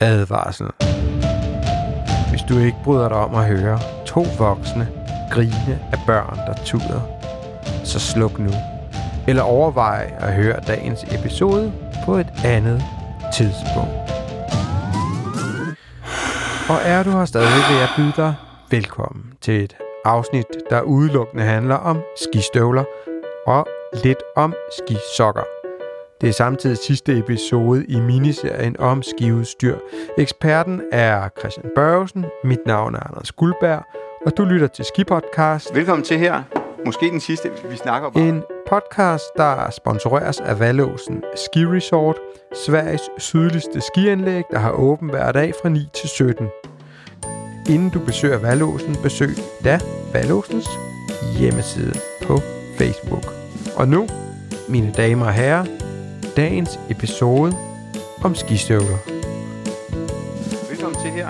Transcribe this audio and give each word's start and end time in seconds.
Advarsel. 0.00 0.66
Hvis 2.30 2.42
du 2.48 2.58
ikke 2.58 2.78
bryder 2.84 3.08
dig 3.08 3.16
om 3.16 3.34
at 3.34 3.46
høre 3.46 3.80
to 4.06 4.24
voksne 4.38 4.88
grine 5.30 5.80
af 5.92 5.98
børn, 6.06 6.36
der 6.46 6.54
tuder, 6.64 7.00
så 7.84 8.00
sluk 8.00 8.38
nu. 8.38 8.50
Eller 9.28 9.42
overvej 9.42 10.12
at 10.18 10.34
høre 10.34 10.60
dagens 10.66 11.04
episode 11.04 11.72
på 12.04 12.14
et 12.14 12.26
andet 12.44 12.82
tidspunkt. 13.34 13.94
Og 16.68 16.78
er 16.84 17.02
du 17.02 17.10
her 17.10 17.24
stadig 17.24 17.48
ved 17.48 17.82
at 17.82 17.88
byde 17.96 18.12
dig 18.16 18.34
velkommen 18.70 19.32
til 19.40 19.64
et 19.64 19.76
afsnit, 20.04 20.46
der 20.70 20.80
udelukkende 20.82 21.44
handler 21.44 21.76
om 21.76 22.00
skistøvler 22.16 22.84
og 23.46 23.66
lidt 24.04 24.22
om 24.36 24.54
skisokker. 24.78 25.57
Det 26.20 26.28
er 26.28 26.32
samtidig 26.32 26.78
sidste 26.78 27.18
episode 27.18 27.84
i 27.84 28.00
miniserien 28.00 28.80
om 28.80 29.02
skiudstyr. 29.02 29.76
Eksperten 30.18 30.82
er 30.92 31.28
Christian 31.38 31.70
Børgesen, 31.74 32.24
mit 32.44 32.58
navn 32.66 32.94
er 32.94 33.00
Anders 33.00 33.32
Guldberg, 33.32 33.82
og 34.26 34.36
du 34.36 34.44
lytter 34.44 34.66
til 34.66 34.84
Skipodcast. 34.84 35.74
Velkommen 35.74 36.04
til 36.04 36.18
her. 36.18 36.42
Måske 36.86 37.06
den 37.06 37.20
sidste, 37.20 37.50
vi 37.70 37.76
snakker 37.76 38.08
om. 38.08 38.22
En 38.22 38.42
podcast, 38.68 39.24
der 39.36 39.70
sponsoreres 39.70 40.40
af 40.40 40.60
Valåsen 40.60 41.22
Ski 41.36 41.66
Resort, 41.66 42.16
Sveriges 42.66 43.10
sydligste 43.18 43.80
skianlæg, 43.80 44.44
der 44.50 44.58
har 44.58 44.70
åben 44.70 45.10
hver 45.10 45.32
dag 45.32 45.52
fra 45.62 45.68
9 45.68 45.88
til 45.94 46.08
17. 46.08 46.46
Inden 47.70 47.90
du 47.90 47.98
besøger 47.98 48.38
Valåsen, 48.38 48.96
besøg 49.02 49.30
da 49.64 49.80
Valåsens 50.12 50.68
hjemmeside 51.38 51.94
på 52.22 52.38
Facebook. 52.78 53.24
Og 53.76 53.88
nu, 53.88 54.08
mine 54.68 54.92
damer 54.96 55.26
og 55.26 55.32
herrer, 55.32 55.77
dagens 56.38 56.80
episode 56.90 57.52
om 58.24 58.34
skistøvler. 58.34 58.98
Velkommen 60.68 61.02
til 61.02 61.10
her. 61.10 61.28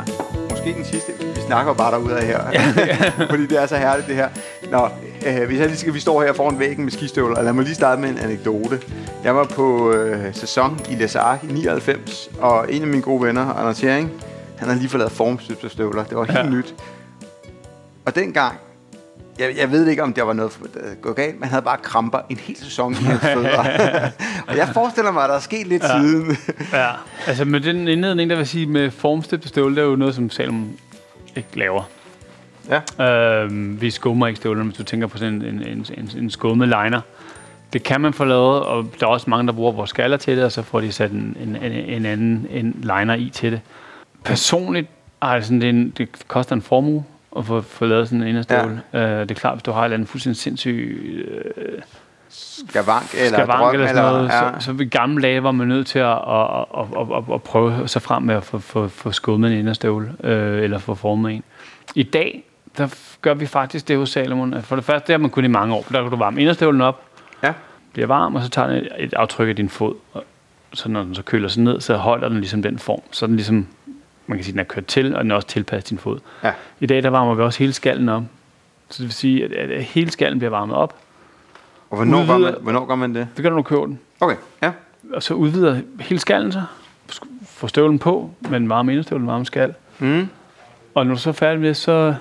Måske 0.51 0.73
den 0.73 0.85
sidste, 0.85 1.13
vi 1.19 1.41
snakker 1.47 1.75
bare 1.75 1.93
derude 1.93 2.19
af 2.19 2.27
her. 2.27 2.41
Fordi 3.31 3.47
det 3.47 3.63
er 3.63 3.67
så 3.67 3.77
herligt 3.77 4.09
det 4.09 4.17
her. 4.17 4.29
Nå, 4.71 4.89
øh, 5.27 5.47
hvis 5.47 5.61
jeg 5.61 5.67
lige 5.67 5.79
skal, 5.79 5.95
vi 5.95 6.01
står 6.01 6.23
her 6.23 6.33
foran 6.33 6.59
væggen 6.59 6.85
med 6.85 6.93
skistøvler, 6.93 7.43
lad 7.43 7.53
mig 7.53 7.65
lige 7.65 7.75
starte 7.75 8.01
med 8.01 8.09
en 8.09 8.19
anekdote. 8.19 8.81
Jeg 9.25 9.37
var 9.37 9.45
på 9.45 9.93
øh, 9.93 10.35
sæson 10.35 10.81
i 10.91 10.95
Les 10.95 11.17
Arc 11.17 11.45
i 11.45 11.47
99, 11.53 12.31
og 12.41 12.73
en 12.73 12.83
af 12.83 12.89
mine 12.89 13.03
gode 13.03 13.23
venner, 13.23 13.55
Anders 13.55 13.81
Hering, 13.81 14.13
han 14.59 14.69
har 14.69 14.75
lige 14.75 14.89
fået 14.89 14.99
lavet 14.99 15.13
formstøvler. 15.13 16.05
Det 16.05 16.17
var 16.17 16.25
helt 16.25 16.39
ja. 16.39 16.49
nyt. 16.49 16.75
Og 18.05 18.15
dengang, 18.15 18.59
jeg, 19.39 19.55
jeg 19.59 19.71
ved 19.71 19.87
ikke, 19.87 20.03
om 20.03 20.13
der 20.13 20.23
var 20.23 20.33
noget 20.33 20.59
der 20.75 20.81
gået 21.03 21.17
galt, 21.17 21.35
men 21.35 21.43
han 21.43 21.51
havde 21.51 21.63
bare 21.63 21.77
kramper 21.83 22.19
en 22.29 22.37
hel 22.37 22.57
sæson 22.57 22.93
i 22.93 22.97
hans 22.97 23.21
fødder. 23.35 24.11
og 24.47 24.57
jeg 24.57 24.69
forestiller 24.73 25.11
mig, 25.13 25.23
at 25.23 25.29
der 25.29 25.37
er 25.37 25.41
sket 25.41 25.67
lidt 25.67 25.83
Ja. 25.83 26.01
siden. 26.01 26.37
Ja, 26.73 26.89
altså 27.27 27.45
med 27.45 27.61
den 27.61 27.89
indledning, 27.89 28.31
der 28.31 28.37
vil 28.37 28.47
sige, 28.47 28.67
med 28.67 28.91
formstøbte 28.91 29.49
støvle, 29.49 29.77
det 29.77 29.83
er 29.83 29.87
jo 29.87 29.97
noget, 29.97 30.15
som 30.15 30.31
Salomon 30.31 30.73
ikke 31.37 31.49
laver. 31.59 31.83
Ja. 32.99 33.05
Øhm, 33.45 33.81
vi 33.81 33.91
skummer 33.91 34.27
ikke 34.27 34.37
støvlerne, 34.37 34.69
hvis 34.69 34.79
du 34.79 34.85
tænker 34.85 35.07
på 35.07 35.19
sådan 35.19 35.35
en, 35.35 35.43
en, 35.43 35.63
en, 35.67 35.87
en, 35.99 36.11
en 36.19 36.31
skummet 36.31 36.69
liner. 36.69 37.01
Det 37.73 37.83
kan 37.83 38.01
man 38.01 38.13
få 38.13 38.25
lavet, 38.25 38.61
og 38.63 38.87
der 39.01 39.07
er 39.07 39.11
også 39.11 39.31
mange, 39.31 39.47
der 39.47 39.53
bruger 39.53 39.73
vores 39.73 39.91
skaller 39.91 40.17
til 40.17 40.37
det, 40.37 40.45
og 40.45 40.53
så 40.53 40.63
får 40.63 40.81
de 40.81 40.93
sat 40.93 41.11
en, 41.11 41.37
en, 41.43 41.57
en, 41.57 41.73
en 41.73 42.07
anden 42.07 42.47
en 42.51 42.77
liner 42.83 43.15
i 43.15 43.31
til 43.35 43.53
det. 43.53 43.61
Personligt 44.25 44.89
er 45.23 45.41
det 45.41 45.65
en, 45.65 45.91
det 45.99 46.09
koster 46.29 46.55
en 46.57 46.63
formue 46.63 47.05
at 47.37 47.45
få, 47.47 47.61
få 47.61 47.85
lavet 47.87 48.09
sådan 48.09 48.23
en 48.23 48.29
inderstøvle. 48.29 48.83
Ja. 48.93 49.11
Øh, 49.11 49.21
det 49.21 49.31
er 49.31 49.35
klart, 49.35 49.55
hvis 49.55 49.63
du 49.63 49.71
har 49.73 49.87
et 49.87 49.93
eller 49.93 50.07
fuldstændig 50.07 50.37
sindssyg 50.37 51.27
øh, 51.57 51.83
Skavank 52.31 53.15
eller 53.15 53.39
skavank 53.39 53.61
drøm. 53.61 53.75
eller 53.75 53.87
sådan 53.87 54.03
noget, 54.03 54.29
ja. 54.29 54.61
så, 54.61 54.65
så 54.65 54.73
ved 54.73 54.91
gamle 54.91 55.23
dage 55.23 55.43
var 55.43 55.51
man 55.53 55.69
nødt 55.69 55.87
til 55.87 55.99
at, 55.99 56.07
at, 56.07 56.65
at, 56.79 56.87
at, 57.01 57.07
at, 57.17 57.35
at 57.35 57.43
prøve 57.43 57.89
sig 57.89 58.03
frem 58.03 58.23
med 58.23 58.35
at 58.35 58.45
få, 58.45 58.59
få, 58.59 58.89
få 58.89 59.13
skummet 59.13 59.53
en 59.53 59.59
inderstøvle, 59.59 60.13
øh, 60.25 60.63
eller 60.63 60.79
få 60.79 60.95
formet 60.95 61.33
en. 61.33 61.43
I 61.95 62.03
dag, 62.03 62.45
der 62.79 62.95
gør 63.23 63.35
vi 63.35 63.47
faktisk 63.47 63.89
det 63.89 63.97
hos 63.97 64.11
Salomon. 64.11 64.63
For 64.63 64.77
det 64.77 64.85
første, 64.85 65.07
det 65.07 65.13
har 65.13 65.19
man 65.19 65.31
kun 65.31 65.45
i 65.45 65.49
mange 65.49 65.75
år, 65.75 65.83
for 65.83 65.93
der 65.93 66.03
kan 66.03 66.11
du 66.11 66.17
varme 66.17 66.41
inderstøvlen 66.41 66.81
op, 66.81 67.03
Ja. 67.43 67.53
bliver 67.93 68.07
varm, 68.07 68.35
og 68.35 68.43
så 68.43 68.49
tager 68.49 68.69
den 68.69 68.77
et, 68.77 68.89
et 68.99 69.15
aftryk 69.15 69.49
af 69.49 69.57
din 69.57 69.69
fod. 69.69 69.95
Og 70.13 70.25
så 70.73 70.89
når 70.89 71.03
den 71.03 71.15
så 71.15 71.23
køler 71.23 71.49
sig 71.49 71.63
ned, 71.63 71.81
så 71.81 71.97
holder 71.97 72.29
den 72.29 72.39
ligesom 72.39 72.63
den 72.63 72.79
form. 72.79 73.01
Så 73.11 73.27
den 73.27 73.37
ligesom, 73.37 73.67
man 74.29 74.39
kan 74.39 74.45
sige, 74.45 74.53
den 74.53 74.61
er 74.61 74.65
kørt 74.65 74.87
til, 74.87 75.17
og 75.17 75.23
den 75.25 75.31
er 75.31 75.35
også 75.35 75.49
tilpasset 75.49 75.91
din 75.91 75.99
fod. 75.99 76.19
Ja. 76.45 76.53
I 76.81 76.87
dag, 76.87 77.03
der 77.03 77.11
varmer 77.11 77.35
vi 77.35 77.43
også 77.43 77.59
hele 77.59 77.73
skallen 77.73 78.09
op. 78.09 78.23
Så 78.91 78.97
det 79.03 79.09
vil 79.09 79.13
sige, 79.15 79.45
at, 79.45 79.53
at 79.71 79.85
hele 79.85 80.11
skallen 80.11 80.39
bliver 80.39 80.51
varmet 80.51 80.77
op. 80.77 80.95
Og 81.91 81.97
hvornår 81.97 82.27
gør, 82.27 82.35
Udvider- 82.37 82.53
man, 82.53 82.63
hvornår 82.63 82.85
gør 82.87 82.95
man 82.95 83.15
det? 83.15 83.29
Det 83.37 83.43
gør 83.43 83.51
du, 83.51 83.57
når 83.57 83.63
du 83.63 83.69
køber 83.69 83.87
den. 83.87 83.99
Okay, 84.21 84.37
ja. 84.63 84.71
og 85.13 85.23
så 85.23 85.35
udvider 85.35 85.81
hele 86.01 86.21
skallen 86.21 86.53
sig, 86.53 86.65
får 87.47 87.69
støvlen 87.69 87.99
på, 87.99 88.31
med 88.41 88.57
en 88.57 88.69
varm 88.69 88.89
inderstøvle, 88.89 89.23
en 89.23 89.27
varm 89.29 89.45
skal. 89.45 89.75
Mm. 89.99 90.29
Og 90.95 91.07
når 91.07 91.15
du 91.15 91.21
så 91.21 91.29
er 91.31 91.35
færdig 91.35 91.61
med 91.61 91.69
det, 91.69 91.77
så 91.77 92.15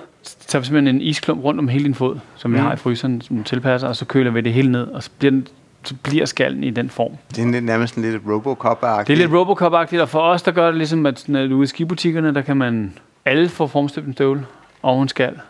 tager 0.46 0.60
vi 0.60 0.66
simpelthen 0.66 0.94
en 0.96 1.00
isklump 1.02 1.44
rundt 1.44 1.60
om 1.60 1.68
hele 1.68 1.84
din 1.84 1.94
fod, 1.94 2.18
som 2.36 2.52
vi 2.52 2.56
Mm. 2.58 2.62
har 2.64 2.72
i 2.72 2.76
fryseren, 2.76 3.20
som 3.20 3.44
tilpasser, 3.44 3.88
og 3.88 3.96
så 3.96 4.04
køler 4.04 4.30
vi 4.30 4.40
det 4.40 4.52
hele 4.52 4.72
ned, 4.72 4.82
og 4.88 5.02
så 5.02 5.10
bliver, 5.18 5.30
den, 5.30 5.46
bliver 5.94 6.26
skallen 6.26 6.64
i 6.64 6.70
den 6.70 6.90
form. 6.90 7.12
Det 7.36 7.44
er 7.44 7.50
lidt, 7.50 7.64
nærmest 7.64 7.94
sådan 7.94 8.10
lidt 8.10 8.22
et 8.22 8.30
robocop 8.30 8.80
Det 8.80 9.12
er 9.12 9.16
lidt 9.16 9.30
Robocop-agtigt, 9.30 10.00
og 10.00 10.08
for 10.08 10.20
os, 10.20 10.42
der 10.42 10.52
gør 10.52 10.66
det 10.66 10.76
ligesom, 10.76 11.06
at 11.06 11.24
når 11.26 11.46
du 11.46 11.58
er 11.58 11.62
i 11.62 11.66
skibutikkerne, 11.66 12.34
der 12.34 12.42
kan 12.42 12.56
man 12.56 12.94
alle 13.24 13.48
få 13.48 13.66
formstøbt 13.66 14.06
en 14.06 14.12
støvle 14.12 14.46
og 14.82 15.02
en 15.02 15.08
skal. 15.08 15.40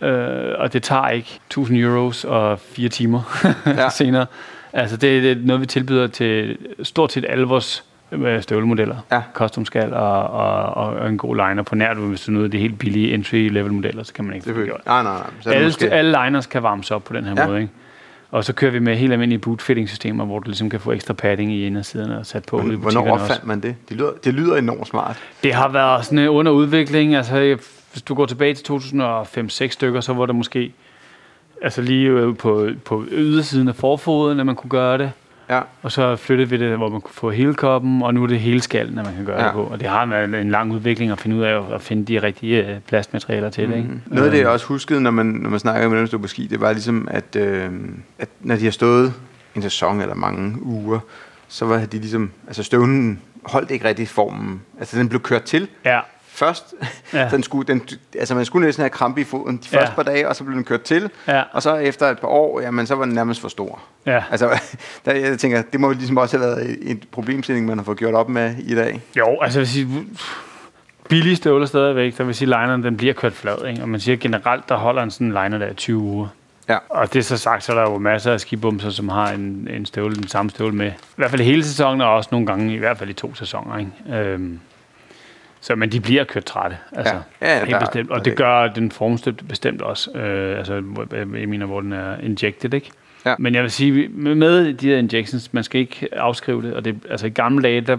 Øh, 0.00 0.54
og 0.58 0.72
det 0.72 0.82
tager 0.82 1.08
ikke 1.08 1.40
1000 1.46 1.78
euros 1.78 2.24
og 2.24 2.58
fire 2.58 2.88
timer 2.88 3.44
Ja. 3.66 3.88
senere. 3.90 4.26
Altså 4.72 4.96
det, 4.96 5.22
det 5.22 5.32
er 5.32 5.36
noget, 5.44 5.60
vi 5.60 5.66
tilbyder 5.66 6.06
til 6.06 6.58
stort 6.82 7.12
set 7.12 7.24
alle 7.28 7.44
vores 7.44 7.84
øh, 8.12 8.42
støvlemodeller. 8.42 8.96
Ja. 9.12 9.22
Custom 9.32 9.64
skal 9.64 9.94
og, 9.94 10.22
og, 10.22 10.74
og, 10.74 11.08
en 11.08 11.18
god 11.18 11.36
liner 11.36 11.62
på 11.62 11.74
nært, 11.74 11.96
hvis 11.96 12.20
du 12.20 12.30
er 12.30 12.32
noget 12.32 12.44
af 12.44 12.50
de 12.50 12.58
helt 12.58 12.78
billige 12.78 13.14
entry-level 13.14 13.72
modeller, 13.72 14.02
så 14.02 14.12
kan 14.12 14.24
man 14.24 14.34
ikke 14.34 14.52
få 14.52 14.58
det 14.58 14.66
gjort. 14.66 14.86
Nej, 14.86 15.02
nej, 15.02 15.12
nej. 15.12 15.26
Det 15.44 15.52
Alle, 15.52 15.66
måske... 15.66 15.90
alle 15.90 16.24
liners 16.24 16.46
kan 16.46 16.62
varmes 16.62 16.90
op 16.90 17.04
på 17.04 17.12
den 17.12 17.24
her 17.24 17.34
ja. 17.36 17.46
måde, 17.46 17.60
ikke? 17.60 17.72
Og 18.30 18.44
så 18.44 18.52
kører 18.52 18.70
vi 18.70 18.78
med 18.78 18.96
helt 18.96 19.12
almindelige 19.12 19.38
bootfitting-systemer, 19.38 20.24
hvor 20.24 20.38
du 20.38 20.44
ligesom 20.44 20.70
kan 20.70 20.80
få 20.80 20.92
ekstra 20.92 21.14
padding 21.14 21.52
i 21.52 21.66
indersiderne 21.66 22.18
og 22.18 22.26
sat 22.26 22.44
på 22.44 22.60
i 22.60 22.74
Hvornår 22.74 23.10
også. 23.10 23.24
opfandt 23.24 23.46
man 23.46 23.60
det? 23.60 23.74
Det 23.88 23.96
lyder, 23.96 24.10
det 24.24 24.34
lyder 24.34 24.56
enormt 24.56 24.88
smart. 24.88 25.16
Det 25.42 25.54
har 25.54 25.68
været 25.68 26.04
sådan 26.04 26.18
øh, 26.18 26.34
under 26.34 26.52
udvikling. 26.52 27.14
Altså, 27.14 27.56
hvis 27.92 28.02
du 28.02 28.14
går 28.14 28.26
tilbage 28.26 28.54
til 28.54 28.72
2005-6 28.72 29.68
stykker, 29.68 30.00
så 30.00 30.12
var 30.12 30.26
der 30.26 30.32
måske 30.32 30.72
altså 31.62 31.82
lige 31.82 32.34
på, 32.34 32.68
på 32.84 33.04
ydersiden 33.10 33.68
af 33.68 33.74
forfoden, 33.76 34.40
at 34.40 34.46
man 34.46 34.56
kunne 34.56 34.70
gøre 34.70 34.98
det. 34.98 35.12
Ja. 35.50 35.60
Og 35.82 35.92
så 35.92 36.16
flyttede 36.16 36.50
vi 36.50 36.56
det, 36.56 36.76
hvor 36.76 36.88
man 36.88 37.00
kunne 37.00 37.14
få 37.14 37.30
hele 37.30 37.54
koppen, 37.54 38.02
og 38.02 38.14
nu 38.14 38.22
er 38.22 38.26
det 38.26 38.40
hele 38.40 38.60
skallen, 38.62 38.98
at 38.98 39.04
man 39.04 39.14
kan 39.14 39.24
gøre 39.24 39.40
Ja. 39.40 39.44
det 39.46 39.52
på. 39.52 39.62
Og 39.62 39.80
det 39.80 39.88
har 39.88 40.06
været 40.06 40.34
en 40.40 40.50
lang 40.50 40.72
udvikling 40.72 41.12
at 41.12 41.20
finde 41.20 41.36
ud 41.36 41.42
af 41.42 41.74
at 41.74 41.82
finde 41.82 42.04
de 42.04 42.22
rigtige 42.22 42.66
øh, 42.68 42.80
plastmaterialer 42.80 43.50
til 43.50 43.68
det. 43.68 43.76
Ikke? 43.76 43.88
Mm. 43.88 44.00
Noget 44.06 44.24
af 44.26 44.30
det, 44.32 44.38
jeg 44.38 44.48
også 44.48 44.66
huskede, 44.66 45.00
når 45.00 45.10
man, 45.10 45.26
når 45.26 45.50
man 45.50 45.58
snakker 45.60 45.88
med 45.88 45.96
dem, 45.96 46.02
der 46.02 46.06
stod 46.08 46.18
på 46.18 46.28
ski, 46.28 46.46
det 46.46 46.60
var 46.60 46.72
ligesom, 46.72 47.08
at, 47.10 47.36
øh, 47.36 47.70
at 48.18 48.28
når 48.40 48.56
de 48.56 48.64
har 48.64 48.70
stået 48.70 49.12
en 49.54 49.62
sæson 49.62 50.00
eller 50.00 50.14
mange 50.14 50.62
uger, 50.62 50.98
så 51.48 51.64
var 51.66 51.78
de 51.78 51.98
ligesom, 51.98 52.30
altså 52.46 52.62
støvlen 52.62 53.20
holdt 53.44 53.70
ikke 53.70 53.84
rigtig 53.88 54.08
formen. 54.08 54.60
Altså 54.78 54.98
den 54.98 55.08
blev 55.08 55.20
kørt 55.20 55.42
til 55.42 55.68
Ja, 55.84 56.00
først. 56.44 56.74
Ja. 57.12 57.28
den 57.30 57.42
skulle, 57.42 57.66
den, 57.66 57.82
altså 58.18 58.34
man 58.34 58.44
skulle 58.44 58.66
næsten 58.66 58.82
have 58.82 58.90
krampe 58.90 59.20
i 59.20 59.24
foden 59.24 59.56
de 59.56 59.68
første 59.68 59.90
Ja. 59.90 59.94
par 59.94 60.02
dage, 60.02 60.28
og 60.28 60.36
så 60.36 60.44
blev 60.44 60.56
den 60.56 60.64
kørt 60.64 60.82
til. 60.82 61.10
ja, 61.28 61.42
Og 61.52 61.62
så 61.62 61.74
efter 61.76 62.06
et 62.06 62.18
par 62.18 62.28
år, 62.28 62.60
jamen 62.60 62.86
så 62.86 62.94
var 62.94 63.04
den 63.04 63.14
nærmest 63.14 63.40
for 63.40 63.48
stor. 63.48 63.80
ja. 64.06 64.22
Altså, 64.30 64.60
der, 65.04 65.12
jeg 65.12 65.38
tænker, 65.38 65.62
det 65.62 65.80
må 65.80 65.92
ligesom 65.92 66.16
også 66.16 66.38
have 66.38 66.46
været 66.48 66.78
en 66.82 67.02
problemstilling, 67.12 67.66
man 67.66 67.78
har 67.78 67.84
fået 67.84 67.98
gjort 67.98 68.14
op 68.14 68.28
med 68.28 68.54
i 68.58 68.74
dag. 68.74 69.00
Jo, 69.16 69.38
altså 69.42 69.58
vil 69.58 69.68
sige, 69.68 69.88
billige 71.08 71.36
støvler 71.36 71.66
stadigvæk, 71.66 72.14
så 72.16 72.24
vil 72.24 72.34
sige, 72.34 72.46
lineren 72.46 72.82
den 72.82 72.96
bliver 72.96 73.12
kørt 73.14 73.32
flad. 73.32 73.66
Ikke? 73.68 73.82
Og 73.82 73.88
man 73.88 74.00
siger 74.00 74.16
generelt, 74.16 74.68
der 74.68 74.76
holder 74.76 75.02
en 75.02 75.10
sådan 75.10 75.28
liner 75.28 75.58
der 75.58 75.68
i 75.70 75.74
20 75.74 75.98
uger. 75.98 76.28
Ja. 76.68 76.76
Og 76.88 77.12
det 77.12 77.18
er 77.18 77.22
så 77.22 77.36
sagt, 77.36 77.64
så 77.64 77.72
er 77.72 77.76
der 77.84 77.90
jo 77.92 77.98
masser 77.98 78.32
af 78.32 78.40
skibumser, 78.40 78.90
som 78.90 79.08
har 79.08 79.28
en, 79.32 79.68
en 79.70 79.86
støvle, 79.86 80.14
den 80.16 80.28
samme 80.28 80.50
støvle 80.50 80.76
med. 80.76 80.86
I 80.86 80.92
hvert 81.16 81.30
fald 81.30 81.42
hele 81.42 81.64
sæsonen, 81.64 82.00
og 82.00 82.14
også 82.14 82.28
nogle 82.32 82.46
gange, 82.46 82.74
i 82.74 82.78
hvert 82.78 82.98
fald 82.98 83.10
i 83.10 83.12
to 83.12 83.34
sæsoner. 83.34 83.78
Ikke? 83.78 84.18
Øhm, 84.20 84.60
så, 85.60 85.74
men 85.74 85.92
de 85.92 86.00
bliver 86.00 86.24
kørt 86.24 86.44
trætte. 86.44 86.76
Altså, 86.92 87.14
Ja. 87.40 87.48
Ja, 87.54 87.58
helt 87.58 87.70
der- 87.70 87.78
bestemt. 87.80 88.10
Og 88.10 88.24
det 88.24 88.36
gør 88.36 88.68
den 88.68 88.90
formstøbte 88.90 89.44
bestemt 89.44 89.82
også. 89.82 90.10
Øh, 90.18 90.58
altså, 90.58 90.80
hvor- 90.80 91.06
jeg 91.16 91.48
mener, 91.48 91.66
hvor 91.66 91.80
den 91.80 91.92
er 91.92 92.16
injected, 92.22 92.74
ikke? 92.74 92.90
Ja. 93.26 93.34
Men 93.38 93.54
jeg 93.54 93.62
vil 93.62 93.70
sige, 93.70 94.08
med, 94.08 94.74
de 94.74 94.88
her 94.88 94.96
injections, 94.98 95.52
man 95.52 95.64
skal 95.64 95.80
ikke 95.80 96.08
afskrive 96.12 96.62
det. 96.62 96.74
Og 96.74 96.84
det, 96.84 96.96
altså 97.10 97.26
i 97.26 97.30
gamle 97.30 97.62
dage, 97.62 97.80
der 97.80 97.96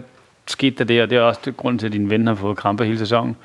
skete 0.47 0.75
der 0.77 0.83
det, 0.83 1.01
og 1.01 1.09
det 1.09 1.17
er 1.17 1.21
også 1.21 1.41
det 1.45 1.57
grund 1.57 1.79
til, 1.79 1.85
at 1.87 1.93
din 1.93 2.09
ven 2.09 2.27
har 2.27 2.35
fået 2.35 2.57
krampe 2.57 2.85
hele 2.85 2.97
sæsonen. 2.97 3.35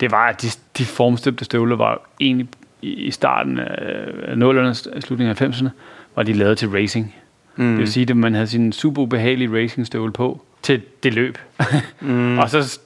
Det 0.00 0.10
var, 0.10 0.26
at 0.28 0.42
de, 0.42 0.46
de 0.78 0.84
formstøbte 0.84 1.44
støvler 1.44 1.76
var 1.76 2.00
egentlig 2.20 2.48
i, 2.82 2.92
i 2.92 3.10
starten 3.10 3.58
af 3.58 4.34
0'erne, 4.34 5.00
slutningen 5.00 5.36
af 5.40 5.42
90'erne, 5.42 5.68
var 6.16 6.22
de 6.22 6.32
lavet 6.32 6.58
til 6.58 6.68
racing. 6.68 7.14
Mm. 7.56 7.68
Det 7.70 7.78
vil 7.78 7.92
sige, 7.92 8.06
at 8.10 8.16
man 8.16 8.34
havde 8.34 8.46
sin 8.46 8.72
super 8.72 9.02
ubehagelige 9.02 9.62
racingstøvle 9.62 10.12
på 10.12 10.42
til 10.66 10.82
det 11.02 11.14
løb. 11.14 11.38
mm. 12.00 12.38
og 12.38 12.50
så, 12.50 12.80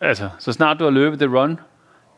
altså, 0.00 0.28
så 0.38 0.52
snart 0.52 0.78
du 0.78 0.84
har 0.84 0.90
løbet 0.90 1.20
det 1.20 1.32
run, 1.32 1.58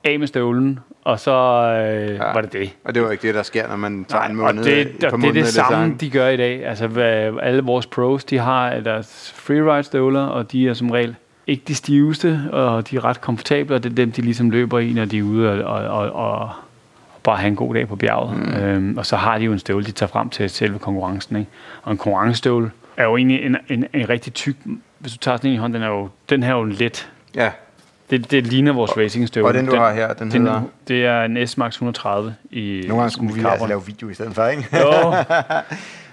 af 0.05 0.19
med 0.19 0.27
støvlen, 0.27 0.79
og 1.05 1.21
så 1.21 1.31
øh, 1.31 2.15
ja. 2.15 2.33
var 2.33 2.41
det 2.41 2.53
det. 2.53 2.71
Og 2.85 2.95
det 2.95 3.03
var 3.03 3.11
ikke 3.11 3.27
det, 3.27 3.35
der 3.35 3.43
sker, 3.43 3.69
når 3.69 3.77
man 3.77 4.05
tager 4.05 4.25
en 4.25 4.31
og 4.31 4.37
måned. 4.37 4.65
det, 4.65 4.81
et 4.81 4.97
par 5.01 5.11
og 5.11 5.21
det 5.21 5.29
er 5.29 5.33
det 5.33 5.47
samme, 5.47 5.85
design. 5.85 5.97
de 5.97 6.11
gør 6.11 6.29
i 6.29 6.37
dag. 6.37 6.67
Altså, 6.67 6.87
hvad, 6.87 7.33
alle 7.43 7.63
vores 7.63 7.87
pros, 7.87 8.25
de 8.25 8.39
har 8.39 8.81
deres 8.81 9.33
freeride 9.37 9.83
støvler, 9.83 10.21
og 10.21 10.53
de 10.53 10.69
er 10.69 10.75
som 10.75 10.91
regel 10.91 11.17
ikke 11.47 11.63
de 11.69 11.75
stiveste, 11.75 12.41
og 12.53 12.91
de 12.91 12.97
er 12.97 13.05
ret 13.05 13.21
komfortable, 13.21 13.75
og 13.75 13.83
det 13.83 13.91
er 13.91 13.95
dem, 13.95 14.13
de 14.13 14.23
ligesom 14.23 14.51
løber 14.51 14.79
i, 14.79 14.93
når 14.93 15.05
de 15.05 15.19
er 15.19 15.23
ude 15.23 15.51
og, 15.51 15.65
og, 15.65 15.89
og, 15.89 16.41
og 16.41 16.51
bare 17.23 17.37
have 17.37 17.49
en 17.49 17.57
god 17.57 17.75
dag 17.75 17.89
på 17.89 17.97
bjerget. 17.97 18.37
Mm. 18.37 18.55
Øhm, 18.55 18.99
og 18.99 19.07
så 19.07 19.17
har 19.17 19.39
de 19.39 19.45
jo 19.45 19.53
en 19.53 19.59
støvle, 19.59 19.87
de 19.87 19.93
tager 19.93 20.09
frem 20.11 20.31
til 20.31 20.51
selve 20.51 20.79
konkurrencen. 20.79 21.37
Ikke? 21.37 21.51
Og 21.83 21.93
en 21.93 21.99
konkurrencestøvle 21.99 22.71
er 22.97 23.05
jo 23.05 23.17
egentlig 23.17 23.43
en, 23.43 23.57
en, 23.69 23.85
en 23.93 24.09
rigtig 24.09 24.35
tyk... 24.35 24.57
Hvis 25.03 25.13
du 25.13 25.19
tager 25.19 25.37
sådan 25.37 25.51
en 25.51 25.55
i 25.55 25.59
hånden, 25.59 25.75
den 25.75 25.83
er 25.83 25.93
jo, 25.93 26.09
den 26.31 26.43
her 26.43 26.53
er 26.53 26.57
jo 26.59 26.65
let. 26.65 27.11
Ja, 27.35 27.51
Det, 28.11 28.31
det 28.31 28.47
ligner 28.47 28.73
vores 28.73 28.97
racingstøvle. 28.97 29.49
og 29.49 29.55
den 29.55 29.67
du 29.67 29.77
har 29.77 29.93
her, 29.93 30.13
den 30.13 30.31
den, 30.31 30.43
hedder... 30.47 30.63
det 30.89 31.07
er 31.07 31.23
en 31.25 31.47
S-Max 31.47 31.73
130 31.75 32.35
i 32.51 32.85
Nogle 32.89 33.01
gange 33.03 33.11
skulle 33.13 33.35
vi 33.35 33.45
altså 33.45 33.67
lave 33.67 33.87
video 33.87 34.09
i 34.09 34.15
stedet 34.15 34.35
for, 34.35 34.47
ikke? 34.47 34.67
Jo, 34.81 35.15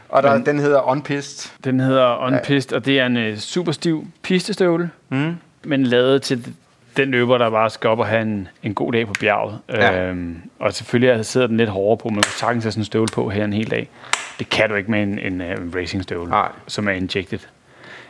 Og 0.09 0.24
der, 0.24 0.38
den 0.44 0.59
hedder 0.59 0.81
Unpissed. 0.91 1.51
den 1.63 1.80
hedder 1.80 2.18
Unpissed, 2.27 2.74
og 2.74 2.86
det 2.86 3.00
er 3.00 3.06
en 3.06 3.31
uh, 3.31 3.38
super 3.38 3.71
stiv 3.71 4.07
pistestøvle, 4.24 4.89
Mm. 5.09 5.36
men 5.63 5.83
lavet 5.83 6.21
til 6.21 6.53
den 6.97 7.12
løber, 7.12 7.38
der 7.38 7.50
bare 7.50 7.69
skal 7.69 7.89
op 7.89 8.00
og 8.00 8.07
have 8.07 8.21
en, 8.21 8.47
en 8.63 8.74
god 8.74 8.91
dag 8.94 9.07
på 9.07 9.13
bjerget. 9.19 9.59
Ja. 9.69 10.03
Øhm, 10.06 10.38
og 10.59 10.74
selvfølgelig 10.74 11.25
sidder 11.25 11.47
den 11.47 11.57
lidt 11.57 11.69
hårdere 11.69 11.97
på, 11.97 12.09
man 12.09 12.21
kan 12.21 12.31
sagtens 12.31 12.63
have 12.63 12.71
sådan 12.71 12.81
en 12.81 12.86
støvle 12.86 13.07
på 13.13 13.30
her 13.30 13.45
en 13.45 13.53
hel 13.53 13.71
dag. 13.71 13.89
Det 14.39 14.50
kan 14.50 14.69
du 14.69 14.75
ikke 14.75 14.91
med 14.91 15.03
en, 15.03 15.19
en, 15.19 15.41
uh, 15.41 15.75
racingstøvle, 15.75 16.30
Nej. 16.30 16.50
som 16.68 16.88
er 16.88 16.91
injected. 16.91 17.39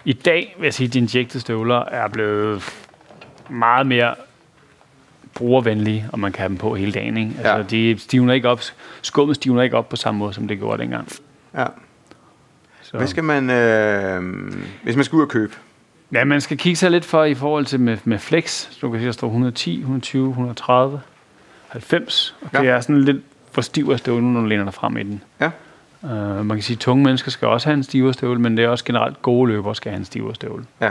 I 0.06 0.14
dag 0.14 0.56
vil 0.60 0.66
jeg 0.66 0.74
sige, 0.74 0.88
at 0.88 0.94
de 0.94 0.98
injected 1.00 1.40
støvler 1.40 1.86
er 1.86 2.08
blevet 2.08 2.64
meget 3.50 3.88
mere 3.88 4.16
brugervenlige, 5.34 6.10
og 6.14 6.20
man 6.20 6.32
kan 6.32 6.40
have 6.40 6.50
dem 6.50 6.58
på 6.58 6.76
hele 6.76 6.92
dagen. 6.92 7.18
Ikke? 7.18 7.32
Altså, 7.38 7.56
Ja. 7.56 7.62
de 7.64 8.00
stivner 8.00 8.34
ikke 8.34 8.50
op, 8.50 8.62
skummet 9.02 9.36
stivner 9.36 9.62
ikke 9.62 9.78
op 9.78 9.90
på 9.90 9.96
samme 9.96 10.18
måde, 10.20 10.34
som 10.34 10.48
det 10.48 10.58
gjorde 10.58 10.82
dengang. 10.82 11.08
Ja. 11.58 11.66
Så. 12.82 12.98
Hvad 12.98 13.08
skal 13.08 13.24
man... 13.24 13.50
Øh, 13.50 14.54
hvis 14.84 14.96
man 14.96 15.06
skal 15.06 15.16
ud 15.16 15.22
og 15.22 15.28
købe? 15.30 15.54
Ja, 16.14 16.24
man 16.24 16.42
skal 16.42 16.58
kigge 16.58 16.76
sig 16.76 16.92
lidt 16.92 17.06
for 17.06 17.24
i 17.24 17.34
forhold 17.34 17.66
til 17.66 17.80
med, 17.80 17.98
med 18.04 18.20
flex. 18.20 18.50
Så 18.50 18.78
du 18.82 18.92
kan 18.92 19.00
se, 19.00 19.06
der 19.06 19.12
står 19.12 19.28
110, 19.28 19.80
120, 19.80 20.30
130, 20.30 21.02
90. 21.68 22.36
Og 22.42 22.50
Ja. 22.54 22.60
det 22.60 22.70
er 22.70 22.82
sådan 22.82 23.02
lidt 23.02 23.18
for 23.52 23.62
stiv 23.62 23.90
at 23.94 24.00
støvle, 24.00 24.34
når 24.34 24.42
du 24.42 24.46
læner 24.48 24.64
dig 24.64 24.74
frem 24.74 24.98
i 24.98 25.04
den. 25.04 25.22
Ja. 25.42 25.50
Uh, 26.02 26.46
man 26.46 26.58
kan 26.58 26.62
sige, 26.62 26.76
at 26.76 26.80
tunge 26.80 27.04
mennesker 27.04 27.32
skal 27.32 27.48
også 27.48 27.68
have 27.68 27.74
en 27.74 27.84
stivere 27.84 28.14
støvle, 28.14 28.42
men 28.42 28.58
det 28.58 28.66
er 28.66 28.70
også 28.70 28.86
generelt 28.86 29.22
gode 29.22 29.52
løbere 29.52 29.76
skal 29.76 29.92
have 29.92 30.00
en 30.00 30.06
stivere 30.06 30.36
støvle. 30.36 30.66
Ja. 30.82 30.88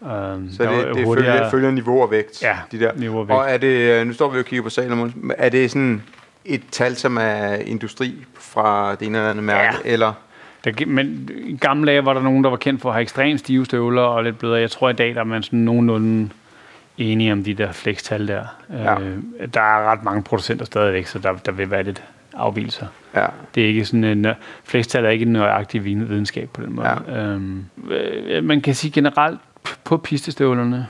Uh, 0.00 0.08
Så 0.08 0.62
det, 0.62 0.94
det 0.94 1.06
følger, 1.16 1.50
følger 1.50 1.70
niveau 1.70 2.02
og 2.02 2.10
vægt, 2.10 2.42
Ja, 2.42 2.56
de 2.72 2.80
der. 2.80 2.90
niveau 2.96 3.18
og 3.20 3.28
vægt. 3.28 3.38
Og 3.38 3.50
er 3.50 3.56
det, 3.56 3.66
øh, 4.00 4.06
nu 4.06 4.12
står 4.12 4.30
vi 4.30 4.38
og 4.38 4.44
kigger 4.44 4.62
på 4.62 4.70
Salomon, 4.70 5.32
er 5.38 5.48
det 5.48 5.70
sådan 5.70 6.02
et 6.44 6.62
tal, 6.70 6.96
som 6.96 7.16
er 7.20 7.54
industri 7.54 8.14
fra 8.38 8.94
det 8.94 9.06
ene 9.06 9.18
eller 9.18 9.30
andet 9.30 9.44
mærke, 9.44 9.76
Ja. 9.84 9.92
eller? 9.92 10.12
Der, 10.64 10.86
men 10.86 11.28
i 11.44 11.56
gamle 11.56 11.86
dage 11.92 12.04
var 12.04 12.12
der 12.12 12.22
nogen, 12.22 12.44
der 12.44 12.50
var 12.50 12.56
kendt 12.56 12.80
for 12.82 12.88
at 12.88 12.94
have 12.94 13.02
ekstremt 13.02 13.40
stive 13.40 13.64
støvler 13.64 14.02
og 14.02 14.24
lidt 14.24 14.38
blødere. 14.38 14.60
Jeg 14.60 14.70
tror 14.70 14.90
i 14.90 14.92
dag, 14.92 15.14
der 15.14 15.20
er 15.20 15.24
man 15.24 15.42
sådan 15.42 15.58
nogenlunde 15.58 16.30
enige 16.98 17.32
om 17.32 17.44
de 17.44 17.54
der 17.54 17.72
flextal 17.72 18.28
der. 18.28 18.44
Ja. 18.72 19.00
Øh, 19.00 19.18
der 19.54 19.60
er 19.60 19.90
ret 19.92 20.04
mange 20.04 20.22
producenter 20.22 20.64
stadigvæk, 20.64 21.06
så 21.06 21.18
der, 21.18 21.32
der 21.32 21.52
vil 21.52 21.70
være 21.70 21.82
lidt 21.82 22.02
afvielser. 22.34 22.86
Ja. 23.14 23.26
Det 23.54 23.62
er 23.62 23.66
ikke 23.68 23.84
sådan 23.84 24.04
en, 24.04 24.26
nø- 24.26 24.34
flextal 24.64 25.04
er 25.04 25.08
ikke 25.10 25.22
en 25.26 25.32
nøjagtig 25.32 25.84
viden- 25.84 26.08
videnskab 26.08 26.48
på 26.52 26.62
den 26.62 26.72
måde. 26.72 26.88
Ja. 26.88 27.22
Øhm, 27.22 27.64
øh, 27.90 28.44
man 28.44 28.60
kan 28.60 28.74
sige 28.74 28.90
generelt 28.90 29.40
på 29.84 29.96
pistestøvlerne, 29.96 30.86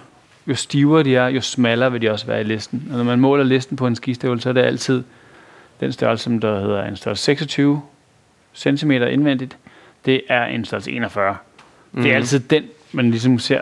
jo 0.46 0.54
stivere 0.54 1.02
de 1.02 1.16
er, 1.16 1.26
jo 1.28 1.40
smallere 1.40 1.92
vil 1.92 2.02
de 2.02 2.10
også 2.10 2.26
være 2.26 2.40
i 2.40 2.44
listen. 2.44 2.88
Og 2.90 2.96
når 2.96 3.04
man 3.04 3.20
måler 3.20 3.44
listen 3.44 3.76
på 3.76 3.86
en 3.86 3.96
skistøvle, 3.96 4.40
så 4.40 4.48
er 4.48 4.52
det 4.52 4.60
altid 4.62 5.02
den 5.80 5.92
størrelse, 5.92 6.24
som 6.24 6.40
der 6.40 6.60
hedder 6.60 6.84
en 6.84 6.96
størrelse 6.96 7.24
26 7.24 7.82
cm 8.54 8.90
indvendigt. 8.90 9.56
Det 10.04 10.20
er 10.28 10.44
en 10.44 10.64
størrelse 10.64 10.92
41. 10.92 11.36
Mm. 11.92 12.02
Det 12.02 12.08
er 12.10 12.12
Mhm. 12.14 12.16
altid 12.16 12.40
den, 12.40 12.64
man 12.92 13.10
ligesom 13.10 13.38
ser 13.38 13.60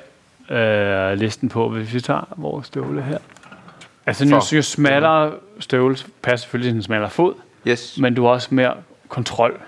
øh, 0.51 1.19
listen 1.19 1.49
på, 1.49 1.69
hvis 1.69 1.95
vi 1.95 2.01
tager 2.01 2.29
vores 2.37 2.67
støvle 2.67 3.03
her. 3.03 3.19
Altså, 4.07 4.25
jo, 4.25 4.31
For- 4.41 4.57
jo 4.57 4.63
smallere 4.63 5.33
støvle 5.61 5.97
passer 6.23 6.45
selvfølgelig 6.45 6.71
til 6.73 6.77
en 6.77 6.83
smallere 6.83 7.11
fod, 7.11 7.35
Yes. 7.69 7.99
men 8.01 8.15
du 8.15 8.23
har 8.25 8.31
også 8.31 8.49
mere 8.51 8.75
kontrol. 9.09 9.61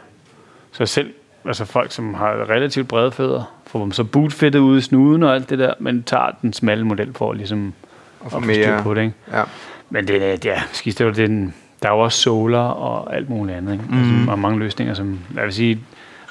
Så 0.72 0.86
selv 0.86 1.12
altså 1.44 1.64
folk, 1.64 1.92
som 1.92 2.14
har 2.14 2.50
relativt 2.50 2.88
brede 2.88 3.12
fødder, 3.12 3.52
får 3.66 3.80
dem 3.80 3.92
så 3.92 4.04
bootfittet 4.04 4.60
ud 4.60 4.78
i 4.78 4.80
snuden 4.80 5.22
og 5.22 5.34
alt 5.34 5.50
det 5.50 5.58
der, 5.58 5.74
men 5.78 6.02
tager 6.02 6.30
den 6.42 6.52
smalle 6.52 6.86
model 6.86 7.12
for 7.14 7.32
ligesom 7.32 7.72
Og 8.20 8.26
at 8.26 8.32
for 8.32 8.40
få 8.40 8.44
styr 8.52 8.66
mere. 8.72 8.82
på 8.82 8.94
det. 8.94 9.00
Ikke? 9.00 9.14
Ja. 9.32 9.42
Men 9.90 10.08
det 10.08 10.24
er, 10.32 10.36
ja, 10.44 10.62
skistøvler, 10.72 11.14
det 11.14 11.22
er 11.24 11.28
en, 11.28 11.54
der 11.82 11.88
er 11.88 11.92
jo 11.92 11.98
også 12.00 12.18
soler 12.18 12.58
og 12.58 13.16
alt 13.16 13.30
muligt 13.30 13.56
andet. 13.58 13.72
Ikke? 13.72 13.84
Mm. 13.88 13.98
Altså, 13.98 14.30
og 14.30 14.38
mange 14.38 14.58
løsninger, 14.58 14.94
som 14.94 15.18
jeg 15.34 15.44
vil 15.44 15.52
sige, 15.52 15.80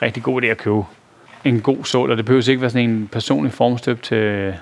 rigtig 0.01 0.23
god 0.23 0.41
idé 0.43 0.45
at 0.45 0.57
købe 0.57 0.83
en 1.43 1.61
god 1.61 1.95
og 1.95 2.17
det 2.17 2.25
behøver 2.25 2.49
ikke 2.49 2.61
være 2.61 2.69
sådan 2.69 2.89
en 2.89 3.09
personlig 3.11 3.53
formstøb 3.53 4.01
til 4.01 4.53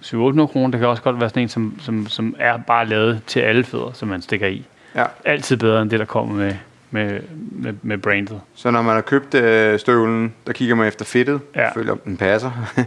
700 0.00 0.48
kroner. 0.48 0.70
Det 0.70 0.80
kan 0.80 0.88
også 0.88 1.02
godt 1.02 1.20
være 1.20 1.28
sådan 1.28 1.42
en, 1.42 1.48
som, 1.48 1.74
som, 1.80 2.06
som 2.06 2.36
er 2.38 2.56
bare 2.56 2.86
lavet 2.86 3.20
til 3.26 3.40
alle 3.40 3.64
fødder, 3.64 3.92
som 3.92 4.08
man 4.08 4.22
stikker 4.22 4.46
i. 4.46 4.64
Ja. 4.94 5.04
Altid 5.24 5.56
bedre 5.56 5.82
end 5.82 5.90
det, 5.90 5.98
der 5.98 6.04
kommer 6.04 6.34
med, 6.34 6.54
med, 6.90 7.20
med, 7.52 7.74
med 7.82 7.98
brandet. 7.98 8.40
Så 8.54 8.70
når 8.70 8.82
man 8.82 8.94
har 8.94 9.00
købt 9.00 9.34
øh, 9.34 9.78
støvlen, 9.78 10.34
der 10.46 10.52
kigger 10.52 10.74
man 10.74 10.88
efter 10.88 11.04
fedtet, 11.04 11.40
Ja. 11.56 11.72
følger 11.74 11.92
om 11.92 11.98
den 12.04 12.16
passer, 12.16 12.50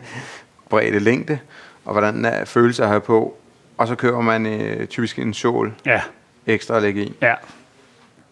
bredde, 0.70 1.00
længde, 1.00 1.40
og 1.86 1.92
hvordan 1.92 2.26
er 2.26 2.46
følelse 2.46 2.84
at 2.84 2.90
have 2.90 3.02
på. 3.02 3.38
Og 3.78 3.88
så 3.88 3.96
køber 3.96 4.22
man 4.22 4.46
øh, 4.46 4.88
typisk 4.88 5.20
en 5.20 5.34
sål 5.34 5.74
Ja, 5.86 6.02
ekstra 6.48 6.76
at 6.76 6.82
lægge 6.82 7.04
i. 7.06 7.14
ja. 7.22 7.34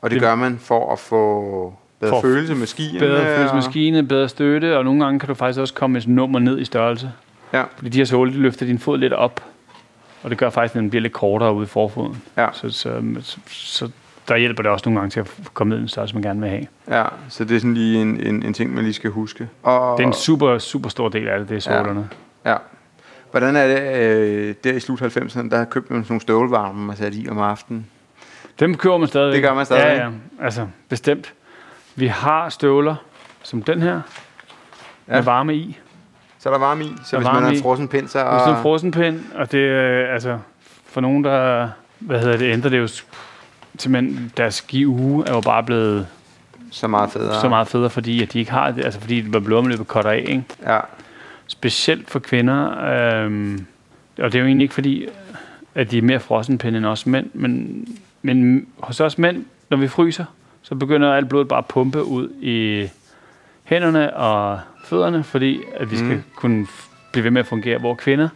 Og 0.02 0.10
det, 0.10 0.12
Det- 0.16 0.22
gør 0.22 0.36
man 0.36 0.60
for 0.62 0.94
at 0.94 1.00
få 1.00 1.74
bedre 2.00 2.12
For 2.12 2.22
følelse 2.22 2.56
med 2.56 2.68
skiene. 2.68 3.00
Bedre 3.00 3.36
følelse 3.36 3.54
med 3.56 3.62
skiene, 3.64 4.04
bedre 4.04 4.30
støtte, 4.30 4.78
og 4.78 4.86
nogle 4.86 5.04
gange 5.06 5.20
kan 5.20 5.28
du 5.30 5.34
faktisk 5.34 5.60
også 5.60 5.74
komme 5.74 5.98
et 5.98 6.08
nummer 6.08 6.40
ned 6.40 6.60
i 6.60 6.66
størrelse. 6.66 7.12
Ja, 7.54 7.64
Fordi 7.76 7.90
de 7.90 7.98
her 7.98 8.06
såle, 8.06 8.32
de 8.34 8.38
løfter 8.38 8.66
din 8.66 8.80
fod 8.80 8.98
lidt 8.98 9.14
op, 9.14 9.44
og 10.24 10.30
det 10.30 10.38
gør 10.38 10.50
faktisk, 10.50 10.76
at 10.76 10.80
den 10.80 10.90
bliver 10.90 11.02
lidt 11.02 11.14
kortere 11.14 11.54
ude 11.54 11.64
i 11.64 11.68
forfoden. 11.68 12.22
ja, 12.38 12.48
Så, 12.54 12.70
så, 12.70 13.02
så, 13.22 13.38
så 13.48 13.90
der 14.28 14.38
hjælper 14.38 14.64
det 14.64 14.72
også 14.72 14.90
nogle 14.90 15.00
gange 15.00 15.12
til 15.12 15.20
at 15.20 15.32
komme 15.54 15.70
ned 15.70 15.78
i 15.80 15.82
en 15.82 15.88
størrelse, 15.88 16.16
man 16.16 16.24
gerne 16.24 16.40
vil 16.42 16.50
have. 16.50 16.68
ja. 16.90 17.06
Så 17.30 17.44
det 17.44 17.56
er 17.56 17.60
sådan 17.60 17.74
lige 17.74 18.02
en, 18.02 18.20
en, 18.20 18.44
en 18.44 18.54
ting, 18.54 18.74
man 18.74 18.84
lige 18.84 18.94
skal 18.94 19.10
huske. 19.10 19.50
Og, 19.64 19.98
Det 19.98 20.04
er 20.04 20.08
en 20.08 20.14
super, 20.14 20.58
super 20.58 20.90
stor 20.90 21.10
del 21.10 21.28
af 21.28 21.40
det, 21.40 21.50
det 21.50 21.56
er 21.56 21.60
sålerne. 21.62 22.10
Ja. 22.46 22.56
Hvordan 23.32 23.56
er 23.56 23.68
det, 23.68 24.02
øh, 24.02 24.56
der 24.64 24.74
i 24.74 24.80
slut 24.80 25.02
90'erne, 25.02 25.50
der 25.50 25.66
købte 25.66 25.94
man 25.94 26.04
sådan 26.04 26.12
nogle 26.14 26.22
støvlevarme, 26.22 26.86
man 26.86 26.96
satte 26.96 27.18
i 27.18 27.30
om 27.30 27.38
aftenen? 27.40 27.86
Dem 28.60 28.76
køber 28.78 28.98
man 28.98 29.08
stadig. 29.08 29.34
Det 29.34 29.42
gør 29.44 29.54
man 29.54 29.66
stadig. 29.66 29.98
Ja, 29.98 30.04
ja. 30.06 30.10
Altså, 30.42 30.68
bestemt. 30.90 31.34
Vi 31.96 32.08
har 32.08 32.50
støvler, 32.50 32.96
som 33.44 33.62
den 33.64 33.82
her, 33.82 34.02
ja. 35.08 35.14
med 35.16 35.22
varme 35.22 35.56
i. 35.56 35.80
Så 36.42 36.50
er 36.50 36.54
der 36.54 36.60
varme 36.60 36.84
i, 36.84 36.88
så 36.88 36.94
Der 37.12 37.18
er 37.18 37.20
hvis 37.20 37.34
man 37.34 37.44
har 37.44 37.50
en 37.50 37.62
frossen 37.62 37.88
pind, 37.88 38.08
så... 38.08 38.20
Sådan 38.40 38.56
en 38.56 38.62
frosenpind, 38.62 39.24
og 39.36 39.52
det 39.52 39.68
er 39.68 40.14
altså 40.14 40.38
for 40.86 41.02
nogen, 41.02 41.24
der, 41.24 41.70
hvad 42.00 42.20
hedder 42.20 42.38
det, 42.38 42.54
ændrer 42.54 42.70
det 42.70 42.78
jo 42.78 42.88
simpelthen, 43.78 44.32
deres 44.38 44.56
ski 44.56 44.86
uge 44.86 45.28
er 45.28 45.34
jo 45.34 45.42
bare 45.42 45.64
blevet 45.64 46.08
så 46.72 46.88
meget 46.88 47.12
federe. 47.12 47.42
så 47.42 47.50
meget 47.50 47.68
federe, 47.68 47.90
fordi 47.90 48.22
at 48.24 48.34
de 48.34 48.40
ikke 48.40 48.52
har 48.52 48.72
det, 48.72 48.86
altså 48.86 49.00
fordi 49.00 49.22
blodomløbet 49.22 49.88
cutter 49.88 50.12
af, 50.12 50.24
ikke? 50.28 50.44
Ja, 50.66 50.80
Specielt 51.48 52.10
for 52.10 52.20
kvinder, 52.20 52.86
øhm, 53.24 53.66
og 54.20 54.32
det 54.32 54.36
er 54.36 54.40
jo 54.40 54.46
egentlig 54.46 54.66
ikke 54.66 54.74
fordi, 54.74 55.08
at 55.76 55.92
de 55.92 55.98
er 55.98 56.02
mere 56.02 56.20
frossenpinde 56.20 56.78
end 56.78 56.86
os 56.86 57.06
mænd, 57.06 57.30
men, 57.34 57.86
men 58.22 58.68
hos 58.80 59.00
os 59.00 59.18
mænd, 59.18 59.46
når 59.70 59.78
vi 59.78 59.88
fryser, 59.88 60.26
så 60.62 60.76
begynder 60.76 61.14
alt 61.14 61.30
blodet 61.30 61.48
bare 61.48 61.60
at 61.60 61.66
pumpe 61.66 62.04
ud 62.04 62.30
i 62.42 62.88
hænderne 63.64 64.14
og 64.16 64.60
fødderne, 64.86 65.24
fordi 65.24 65.60
at 65.76 65.92
vi 65.92 65.96
skal 65.98 66.10
Mm. 66.12 66.24
kunne 66.36 66.68
blive 67.12 67.24
ved 67.24 67.32
med 67.32 67.40
at 67.42 67.48
fungere. 67.48 67.78
Hvor 67.78 67.96
kvinder, 67.96 68.30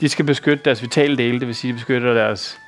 de 0.00 0.08
skal 0.08 0.24
beskytte 0.24 0.64
deres 0.64 0.82
vitale 0.82 1.16
dele, 1.16 1.40
det 1.40 1.46
vil 1.46 1.54
sige, 1.54 1.72
de 1.72 1.76
beskytter 1.76 2.14
deres... 2.14 2.58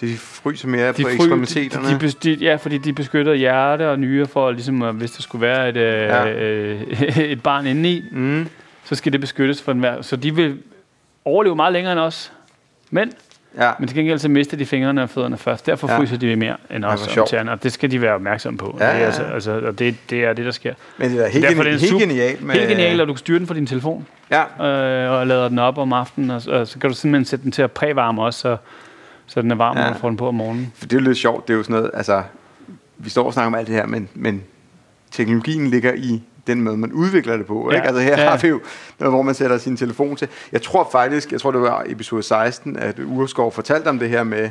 de 0.00 0.16
fryser 0.16 0.68
mere 0.68 0.92
De 0.92 1.02
på 1.02 1.08
fry- 1.08 1.12
ekstremiteterne. 1.14 1.88
De, 2.00 2.08
de, 2.08 2.36
de, 2.36 2.44
ja, 2.44 2.54
fordi 2.56 2.78
de 2.78 2.92
beskytter 2.92 3.34
hjerte 3.34 3.90
og 3.90 3.98
nyre 3.98 4.26
for, 4.26 4.50
ligesom, 4.50 4.96
hvis 4.96 5.10
der 5.10 5.22
skulle 5.22 5.42
være 5.42 5.68
et, 5.68 5.76
Ja. 5.76 6.24
ja. 6.24 6.32
øh, 6.32 6.82
et 7.32 7.42
barn 7.42 7.66
indeni, 7.66 8.02
mm. 8.12 8.48
så 8.84 8.94
skal 8.94 9.12
det 9.12 9.20
beskyttes 9.20 9.62
for 9.62 9.72
enhver. 9.72 10.02
Så 10.02 10.16
de 10.16 10.34
vil 10.34 10.58
overleve 11.24 11.56
meget 11.56 11.72
længere 11.72 11.92
end 11.92 12.00
os 12.00 12.32
mænd, 12.90 13.12
Ja, 13.60 13.70
men 13.78 13.88
til 13.88 13.96
gengæld 13.96 14.18
så 14.18 14.28
mister 14.28 14.56
de 14.56 14.66
fingrene 14.66 15.02
og 15.02 15.10
fødderne 15.10 15.36
først. 15.36 15.66
Derfor 15.66 15.88
Ja. 15.88 15.92
ja. 15.94 15.98
fryser 16.00 16.16
de 16.16 16.36
mere 16.36 16.56
end 16.70 16.84
os 16.84 17.16
om 17.16 17.26
tæerne, 17.30 17.52
og 17.52 17.62
det 17.62 17.72
skal 17.72 17.90
de 17.90 18.00
være 18.02 18.14
opmærksomme 18.14 18.58
på. 18.58 18.76
Ja, 18.80 18.86
Det 18.86 18.94
er 18.94 18.98
ja, 18.98 19.04
altså, 19.04 19.22
ja. 19.22 19.34
altså, 19.34 19.60
og 19.66 19.78
det, 19.78 19.96
det 20.10 20.24
er 20.24 20.32
det, 20.32 20.44
der 20.44 20.50
sker. 20.50 20.74
men 20.98 21.10
det 21.10 21.24
er 21.24 21.28
helt, 21.28 21.44
Derfor 21.48 21.62
er 21.62 21.66
geni- 21.66 21.72
det 21.72 21.82
en 21.82 21.88
helt 21.98 22.00
genialt. 22.10 22.42
Med, 22.42 22.54
Helt 22.54 22.68
genialt, 22.68 23.00
at 23.00 23.08
du 23.08 23.12
kan 23.12 23.18
styre 23.18 23.38
den 23.38 23.46
fra 23.46 23.54
din 23.54 23.66
telefon, 23.66 24.06
Ja, 24.30 24.42
øh, 24.66 25.20
og 25.20 25.26
lader 25.26 25.48
den 25.48 25.58
op 25.58 25.78
om 25.78 25.92
aftenen, 25.92 26.30
og, 26.30 26.42
og 26.48 26.68
så 26.68 26.78
kan 26.78 26.90
du 26.90 26.96
simpelthen 26.96 27.24
sætte 27.24 27.42
den 27.42 27.52
til 27.52 27.62
at 27.62 27.70
prævarme 27.72 28.22
også, 28.22 28.40
så, 28.40 28.56
så 29.26 29.42
den 29.42 29.50
er 29.50 29.54
varm, 29.54 29.76
Ja. 29.76 29.84
når 29.86 29.92
du 29.92 29.98
får 29.98 30.08
den 30.08 30.16
på 30.16 30.28
om 30.28 30.34
morgenen. 30.34 30.72
for 30.76 30.86
det 30.86 30.96
er 30.96 31.00
jo 31.00 31.06
lidt 31.06 31.18
sjovt. 31.18 31.48
Det 31.48 31.54
er 31.54 31.58
jo 31.58 31.62
sådan 31.62 31.76
noget, 31.76 31.90
altså... 31.94 32.22
Vi 32.98 33.10
står 33.10 33.26
og 33.26 33.32
snakker 33.32 33.46
om 33.46 33.54
alt 33.54 33.66
det 33.66 33.74
her, 33.74 33.86
men, 33.86 34.08
men 34.14 34.42
teknologien 35.10 35.66
ligger 35.70 35.92
i 35.94 36.22
den 36.46 36.60
måde, 36.62 36.76
man 36.76 36.92
udvikler 36.92 37.36
det 37.36 37.46
på. 37.46 37.68
Ja. 37.70 37.76
Ikke? 37.76 37.86
Altså 37.88 38.02
her 38.02 38.20
Ja. 38.22 38.30
har 38.30 38.36
vi 38.38 38.48
jo 38.48 38.60
noget, 38.98 39.12
hvor 39.14 39.22
man 39.22 39.34
sætter 39.34 39.58
sin 39.58 39.76
telefon 39.76 40.16
til. 40.16 40.28
Jeg 40.52 40.62
tror 40.62 40.88
faktisk, 40.92 41.32
jeg 41.32 41.40
tror 41.40 41.50
det 41.50 41.60
var 41.60 41.82
episode 41.86 42.22
16, 42.22 42.76
at 42.76 42.98
Urskov 43.06 43.52
fortalte 43.52 43.88
om 43.88 43.98
det 43.98 44.08
her 44.08 44.24
med, 44.24 44.50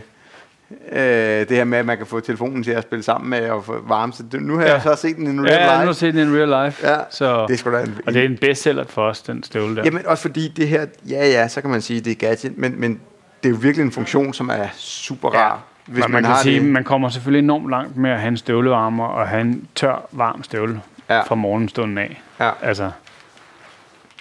Øh, 0.92 1.00
det 1.00 1.50
her 1.52 1.64
med, 1.64 1.78
at 1.78 1.86
man 1.86 1.98
kan 1.98 2.06
få 2.06 2.20
telefonen 2.20 2.64
til 2.64 2.72
at 2.72 2.84
spille 2.84 3.04
sammen 3.04 3.30
med 3.30 3.50
og 3.50 3.66
få 3.66 3.84
varme. 3.88 4.14
Så 4.14 4.24
det, 4.32 4.42
nu 4.42 4.56
har 4.58 4.64
ja. 4.66 4.74
Jeg 4.74 4.82
så 4.82 4.96
set 4.96 5.16
den 5.16 5.26
i 5.36 5.40
real 5.40 5.48
Ja, 5.48 5.64
ja, 5.64 5.72
nu 5.72 5.78
har 5.78 5.86
life. 5.86 5.94
set 5.94 6.14
den 6.14 6.28
in 6.28 6.36
real 6.38 6.66
life. 6.66 6.88
Ja, 6.90 6.98
så, 7.10 7.46
Det 7.48 7.66
er 7.66 7.72
da 7.72 7.82
en, 7.82 7.98
og 8.08 8.14
det 8.14 8.22
er 8.22 8.26
en 8.26 8.38
bestseller 8.42 8.84
for 8.88 9.02
os, 9.02 9.22
den 9.22 9.44
støvle 9.44 9.76
der. 9.76 9.82
Jamen 9.86 10.06
også 10.06 10.22
fordi 10.22 10.48
det 10.48 10.68
her, 10.68 10.86
ja 11.10 11.26
ja, 11.28 11.48
så 11.48 11.62
kan 11.62 11.70
man 11.70 11.82
sige, 11.82 12.00
det 12.02 12.12
er 12.12 12.16
gadget, 12.16 12.58
men, 12.58 12.80
men 12.80 13.00
det 13.44 13.50
er 13.50 13.54
jo 13.54 13.58
virkelig 13.62 13.86
en 13.86 13.92
funktion, 13.92 14.34
som 14.34 14.50
er 14.50 14.68
super 14.78 15.30
rar. 15.30 15.50
Ja. 15.88 15.92
Hvis 15.94 16.02
man, 16.02 16.12
man, 16.12 16.24
kan 16.24 16.34
sige, 16.44 16.60
man 16.62 16.84
kommer 16.84 17.10
selvfølgelig 17.10 17.44
enormt 17.44 17.70
langt 17.70 17.98
med 17.98 18.10
at 18.10 18.20
have 18.20 18.28
en 18.28 18.38
støvlevarmer 18.38 19.06
og 19.06 19.28
have 19.28 19.42
en 19.42 19.68
tør, 19.76 20.08
varm 20.12 20.44
støvle 20.44 20.82
Ja. 21.10 21.22
fra 21.22 21.36
morgenstunden 21.36 21.98
af. 21.98 22.22
Ja. 22.40 22.52
Altså, 22.62 22.92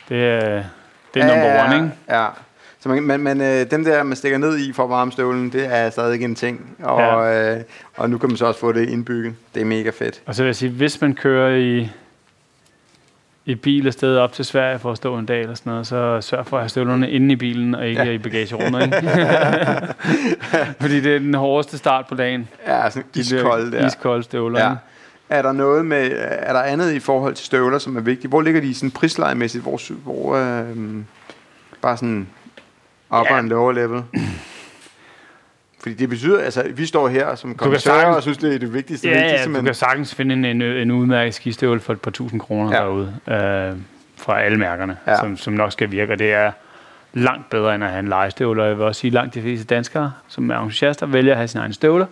det 0.08 0.24
er, 0.24 0.64
det 1.14 1.22
er 1.22 1.26
number 1.26 1.46
ja, 1.46 1.64
one, 1.66 1.74
ikke? 1.74 1.90
Ja. 2.08 2.26
Så 2.80 2.88
man, 2.88 3.02
men, 3.02 3.20
men 3.20 3.40
øh, 3.40 3.70
dem 3.70 3.84
der, 3.84 4.02
man 4.02 4.16
stikker 4.16 4.38
ned 4.38 4.58
i 4.58 4.72
for 4.72 4.84
at 4.84 4.90
varme 4.90 5.12
støvlen, 5.12 5.52
det 5.52 5.66
er 5.74 5.90
stadig 5.90 6.22
en 6.24 6.34
ting. 6.34 6.76
Og, 6.82 7.00
ja. 7.00 7.54
øh, 7.56 7.60
og 7.96 8.10
nu 8.10 8.18
kan 8.18 8.28
man 8.28 8.36
så 8.36 8.46
også 8.46 8.60
få 8.60 8.72
det 8.72 8.88
indbygget. 8.88 9.34
Det 9.54 9.60
er 9.62 9.64
mega 9.66 9.90
fedt. 9.90 10.22
Og 10.26 10.34
så 10.34 10.42
vil 10.42 10.48
jeg 10.48 10.56
sige, 10.56 10.70
hvis 10.70 11.00
man 11.00 11.14
kører 11.14 11.56
i, 11.56 11.90
i 13.44 13.54
bil 13.54 13.86
afsted 13.86 14.16
op 14.16 14.32
til 14.32 14.44
Sverige 14.44 14.78
for 14.78 14.90
at 14.90 14.96
stå 14.96 15.18
en 15.18 15.26
dag 15.26 15.40
eller 15.40 15.54
sådan 15.54 15.70
noget, 15.70 15.86
så 15.86 16.20
sørg 16.20 16.46
for 16.46 16.56
at 16.56 16.62
have 16.62 16.68
støvlerne 16.68 17.10
inde 17.10 17.32
i 17.32 17.36
bilen 17.36 17.74
og 17.74 17.86
ikke 17.86 18.02
Ja. 18.02 18.10
i 18.10 18.18
bagagerummet, 18.18 18.82
ikke? 18.82 18.96
Fordi 20.80 21.00
det 21.00 21.14
er 21.14 21.18
den 21.18 21.34
hårdeste 21.34 21.78
start 21.78 22.06
på 22.06 22.14
dagen. 22.14 22.48
Ja, 22.66 22.90
sådan 22.90 23.08
De 23.14 23.18
der 23.22 23.36
iskold 23.36 23.72
der. 23.72 23.86
Iskolde 23.86 24.22
støvler. 24.22 24.60
Ja. 24.60 24.70
ikke? 24.70 24.80
Er 25.28 25.42
der 25.42 25.52
noget 25.52 25.86
med, 25.86 26.10
er 26.18 26.52
der 26.52 26.60
andet 26.62 26.92
i 26.92 27.00
forhold 27.00 27.34
til 27.34 27.46
støvler, 27.46 27.78
som 27.78 27.96
er 27.96 28.00
vigtigt? 28.00 28.30
Hvor 28.30 28.40
ligger 28.42 28.60
de 28.60 28.74
sådan 28.74 28.90
prislejemæssigt? 28.90 29.62
Hvor, 29.62 29.80
hvor 30.02 30.34
øh, 30.36 30.76
bare 31.82 31.96
sådan 31.96 32.26
upper 33.10 33.32
Ja. 33.34 33.38
and 33.38 33.48
lower 33.48 33.72
level? 33.72 34.02
Fordi 35.80 35.94
det 35.94 36.08
betyder, 36.08 36.40
altså 36.40 36.64
vi 36.74 36.86
står 36.86 37.08
her 37.08 37.34
som 37.34 37.56
sagtens- 37.78 38.16
og 38.16 38.22
synes, 38.22 38.38
det 38.38 38.54
er 38.54 38.58
det 38.58 38.74
vigtigste. 38.74 39.08
Ja, 39.08 39.14
vigtigste 39.14 39.40
ja, 39.40 39.48
men, 39.48 39.56
du 39.60 39.64
kan 39.64 39.74
sagtens 39.74 40.14
finde 40.14 40.34
en, 40.34 40.44
en, 40.44 40.62
en 40.62 40.90
udmærket 40.90 41.34
skistøvle 41.34 41.80
for 41.80 41.92
et 41.92 42.00
par 42.00 42.10
tusind 42.10 42.40
kroner 42.40 42.72
Ja. 42.76 42.82
derude. 42.82 43.14
Øh, 43.28 43.76
fra 44.16 44.40
alle 44.40 44.58
mærkerne, 44.58 44.96
Ja. 45.06 45.16
som, 45.18 45.36
som 45.36 45.52
nok 45.52 45.72
skal 45.72 45.90
virke. 45.90 46.12
Og 46.12 46.18
det 46.18 46.32
er 46.32 46.52
langt 47.12 47.50
bedre 47.50 47.74
end 47.74 47.84
at 47.84 47.90
have 47.90 48.00
en 48.00 48.08
legestøvle. 48.08 48.62
Og 48.62 48.68
jeg 48.68 48.76
vil 48.78 48.84
også 48.86 49.00
sige, 49.00 49.10
langt 49.10 49.34
de 49.34 49.42
fleste 49.42 49.64
danskere, 49.64 50.12
som 50.28 50.50
er 50.50 50.58
entusiaster, 50.58 51.06
vælger 51.06 51.32
at 51.32 51.36
have 51.36 51.48
sin 51.48 51.60
egen 51.60 51.72
støvle, 51.72 52.06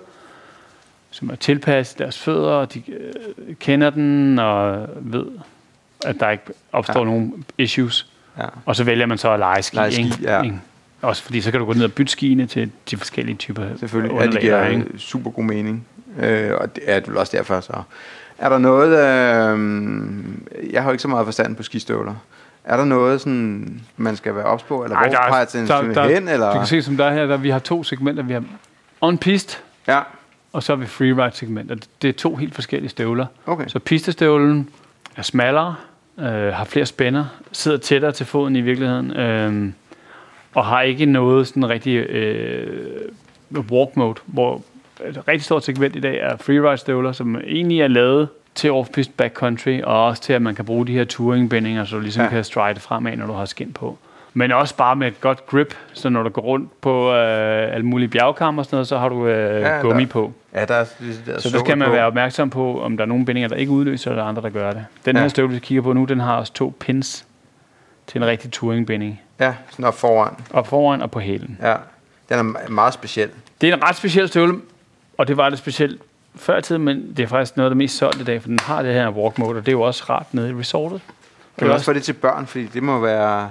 som 1.12 1.30
er 1.30 1.34
tilpasset 1.34 1.98
deres 1.98 2.18
fødder, 2.18 2.50
og 2.50 2.74
de 2.74 2.82
øh, 2.92 3.54
kender 3.60 3.90
den 3.90 4.38
og 4.38 4.88
ved, 5.00 5.26
at 6.04 6.20
der 6.20 6.30
ikke 6.30 6.44
opstår 6.72 6.94
Ja. 6.94 6.98
ja. 7.00 7.04
nogen 7.04 7.44
issues. 7.58 8.06
ja. 8.38 8.44
Og 8.66 8.76
så 8.76 8.84
vælger 8.84 9.06
man 9.06 9.18
så 9.18 9.30
at 9.32 9.38
lege 9.38 9.62
ski. 9.62 9.76
Lege 9.76 9.92
ski, 9.92 10.02
ikke? 10.02 10.16
ja. 10.22 10.42
Ikke? 10.42 10.60
Også 11.02 11.22
fordi 11.22 11.40
så 11.40 11.50
kan 11.50 11.60
du 11.60 11.66
gå 11.66 11.72
ned 11.72 11.84
og 11.84 11.92
bytte 11.92 12.12
skiene 12.12 12.46
til 12.46 12.70
de 12.90 12.96
forskellige 12.96 13.36
typer 13.36 13.76
Selvfølgelig, 13.76 14.14
ja, 14.16 14.22
det 14.22 14.26
underlag, 14.28 14.50
der 14.50 14.56
er, 14.56 14.68
giver 14.70 14.84
ikke? 14.86 14.98
super 14.98 15.30
god 15.30 15.44
mening. 15.44 15.86
Øh, 16.18 16.50
og 16.60 16.76
det 16.76 16.84
er 16.86 17.00
vel 17.06 17.16
også 17.16 17.36
derfor 17.36 17.60
så. 17.60 17.72
Er 18.38 18.48
der 18.48 18.58
noget, 18.58 18.88
øh, 18.88 20.72
jeg 20.72 20.82
har 20.82 20.90
ikke 20.90 21.02
så 21.02 21.08
meget 21.08 21.26
forstand 21.26 21.56
på 21.56 21.62
skistøvler. 21.62 22.14
Er 22.64 22.76
der 22.76 22.84
noget, 22.84 23.20
sådan, 23.20 23.80
man 23.96 24.16
skal 24.16 24.34
være 24.34 24.44
ops 24.44 24.62
på, 24.62 24.84
eller 24.84 24.96
Ej, 24.96 25.08
hvor 25.08 25.16
er- 25.18 25.28
peger 25.28 25.44
til 25.44 25.68
der- 25.68 25.82
der- 25.92 26.08
hen? 26.08 26.28
Eller? 26.28 26.52
Du 26.52 26.58
kan 26.58 26.66
se, 26.66 26.82
som 26.82 26.96
der 26.96 27.04
er 27.04 27.12
her, 27.14 27.26
der 27.26 27.36
vi 27.36 27.50
har 27.50 27.58
to 27.58 27.84
segmenter. 27.84 28.22
Vi 28.22 28.32
har 28.32 28.44
on-piste, 29.00 29.56
Ja, 29.88 30.00
og 30.52 30.62
så 30.62 30.72
har 30.72 30.80
vi 30.80 30.86
freeride-segmenter. 30.86 31.76
Det 32.02 32.08
er 32.08 32.12
to 32.12 32.36
helt 32.36 32.54
forskellige 32.54 32.90
støvler. 32.90 33.26
okay. 33.46 33.66
Så 33.66 33.78
pistestøvlen 33.78 34.68
er 35.16 35.22
smallere, 35.22 35.74
øh, 36.18 36.26
har 36.26 36.64
flere 36.64 36.86
spænder, 36.86 37.24
sidder 37.52 37.78
tættere 37.78 38.12
til 38.12 38.26
foden 38.26 38.56
i 38.56 38.60
virkeligheden, 38.60 39.16
øh, 39.16 39.72
og 40.54 40.66
har 40.66 40.82
ikke 40.82 41.06
noget 41.06 41.48
sådan 41.48 41.68
rigtig 41.68 41.96
øh, 41.96 42.98
walk 43.70 43.96
mode, 43.96 44.14
hvor 44.26 44.62
et 45.06 45.28
rigtig 45.28 45.44
stort 45.44 45.64
segment 45.64 45.96
i 45.96 46.00
dag 46.00 46.18
er 46.18 46.36
freeride-støvler, 46.36 47.12
som 47.12 47.36
egentlig 47.36 47.80
er 47.80 47.88
lavet 47.88 48.28
til 48.54 48.70
off-piste 48.70 49.12
backcountry, 49.16 49.80
og 49.82 50.06
også 50.06 50.22
til, 50.22 50.32
at 50.32 50.42
man 50.42 50.54
kan 50.54 50.64
bruge 50.64 50.86
de 50.86 50.92
her 50.92 51.04
touring-bindinger, 51.04 51.84
så 51.84 51.96
du 51.96 52.02
ligesom 52.02 52.22
ja. 52.22 52.28
kan 52.28 52.44
stride 52.44 52.80
fremad, 52.80 53.16
når 53.16 53.26
du 53.26 53.32
har 53.32 53.44
skin 53.44 53.72
på. 53.72 53.98
Men 54.34 54.52
også 54.52 54.76
bare 54.76 54.96
med 54.96 55.06
et 55.08 55.20
godt 55.20 55.46
grip, 55.46 55.74
så 55.92 56.08
når 56.08 56.22
du 56.22 56.28
går 56.28 56.42
rundt 56.42 56.80
på 56.80 57.12
øh, 57.14 57.74
alle 57.74 57.86
mulige 57.86 58.08
bjergkammer 58.08 58.62
og 58.62 58.66
sådan 58.66 58.76
noget, 58.76 58.88
så 58.88 58.98
har 58.98 59.08
du 59.08 59.26
øh, 59.26 59.60
Ja, 59.60 59.68
gummi 59.80 60.02
der- 60.04 60.08
på. 60.08 60.32
Ja, 60.54 60.64
der 60.64 60.74
er, 60.74 60.84
der 61.26 61.34
er 61.34 61.38
Så 61.40 61.50
der 61.50 61.58
skal 61.58 61.78
man 61.78 61.92
være 61.92 62.04
opmærksom 62.06 62.50
på, 62.50 62.82
om 62.82 62.96
der 62.96 63.04
er 63.04 63.08
nogle 63.08 63.24
bindinger, 63.24 63.48
der 63.48 63.56
ikke 63.56 63.72
udløser, 63.72 64.10
eller 64.10 64.24
andre, 64.24 64.42
der 64.42 64.48
gør 64.50 64.72
det. 64.72 64.84
Den 65.04 65.16
Ja. 65.16 65.22
her 65.22 65.28
støvle, 65.28 65.54
vi 65.54 65.58
kigger 65.60 65.82
på 65.82 65.92
nu, 65.92 66.04
den 66.04 66.20
har 66.20 66.36
også 66.36 66.52
to 66.52 66.74
pins 66.80 67.26
til 68.06 68.20
en 68.22 68.26
rigtig 68.26 68.52
touringbinding. 68.52 69.20
Ja, 69.40 69.54
sådan 69.70 69.84
op 69.84 69.94
foran. 69.98 70.34
Op 70.52 70.66
foran 70.66 71.02
og 71.02 71.10
på 71.10 71.20
hælen. 71.20 71.58
Ja, 71.62 71.74
den 72.28 72.38
er 72.38 72.68
meget 72.70 72.94
speciel. 72.94 73.28
Det 73.60 73.68
er 73.70 73.74
en 73.76 73.82
ret 73.82 73.96
speciel 73.96 74.28
støvle, 74.28 74.60
og 75.18 75.28
det 75.28 75.36
var 75.36 75.50
det 75.50 75.58
specielt 75.58 76.02
før 76.36 76.58
i 76.58 76.62
tiden, 76.62 76.82
men 76.82 77.14
det 77.16 77.22
er 77.22 77.26
faktisk 77.26 77.56
noget 77.56 77.66
af 77.66 77.70
det 77.70 77.76
mest 77.76 77.96
solgte 77.96 78.20
i 78.20 78.24
dag, 78.24 78.40
for 78.42 78.48
den 78.48 78.58
har 78.62 78.82
det 78.82 78.94
her 78.94 79.08
walk 79.10 79.38
mode, 79.38 79.50
og 79.58 79.66
det 79.66 79.68
er 79.68 79.72
jo 79.72 79.82
også 79.82 80.04
rart 80.10 80.26
nede 80.32 80.50
i 80.50 80.54
resortet. 80.54 81.00
Kan 81.58 81.66
man 81.66 81.74
også 81.74 81.84
få 81.86 81.92
det 81.92 82.02
til 82.02 82.12
børn, 82.12 82.46
fordi 82.46 82.66
det 82.66 82.82
må 82.82 83.00
være... 83.00 83.50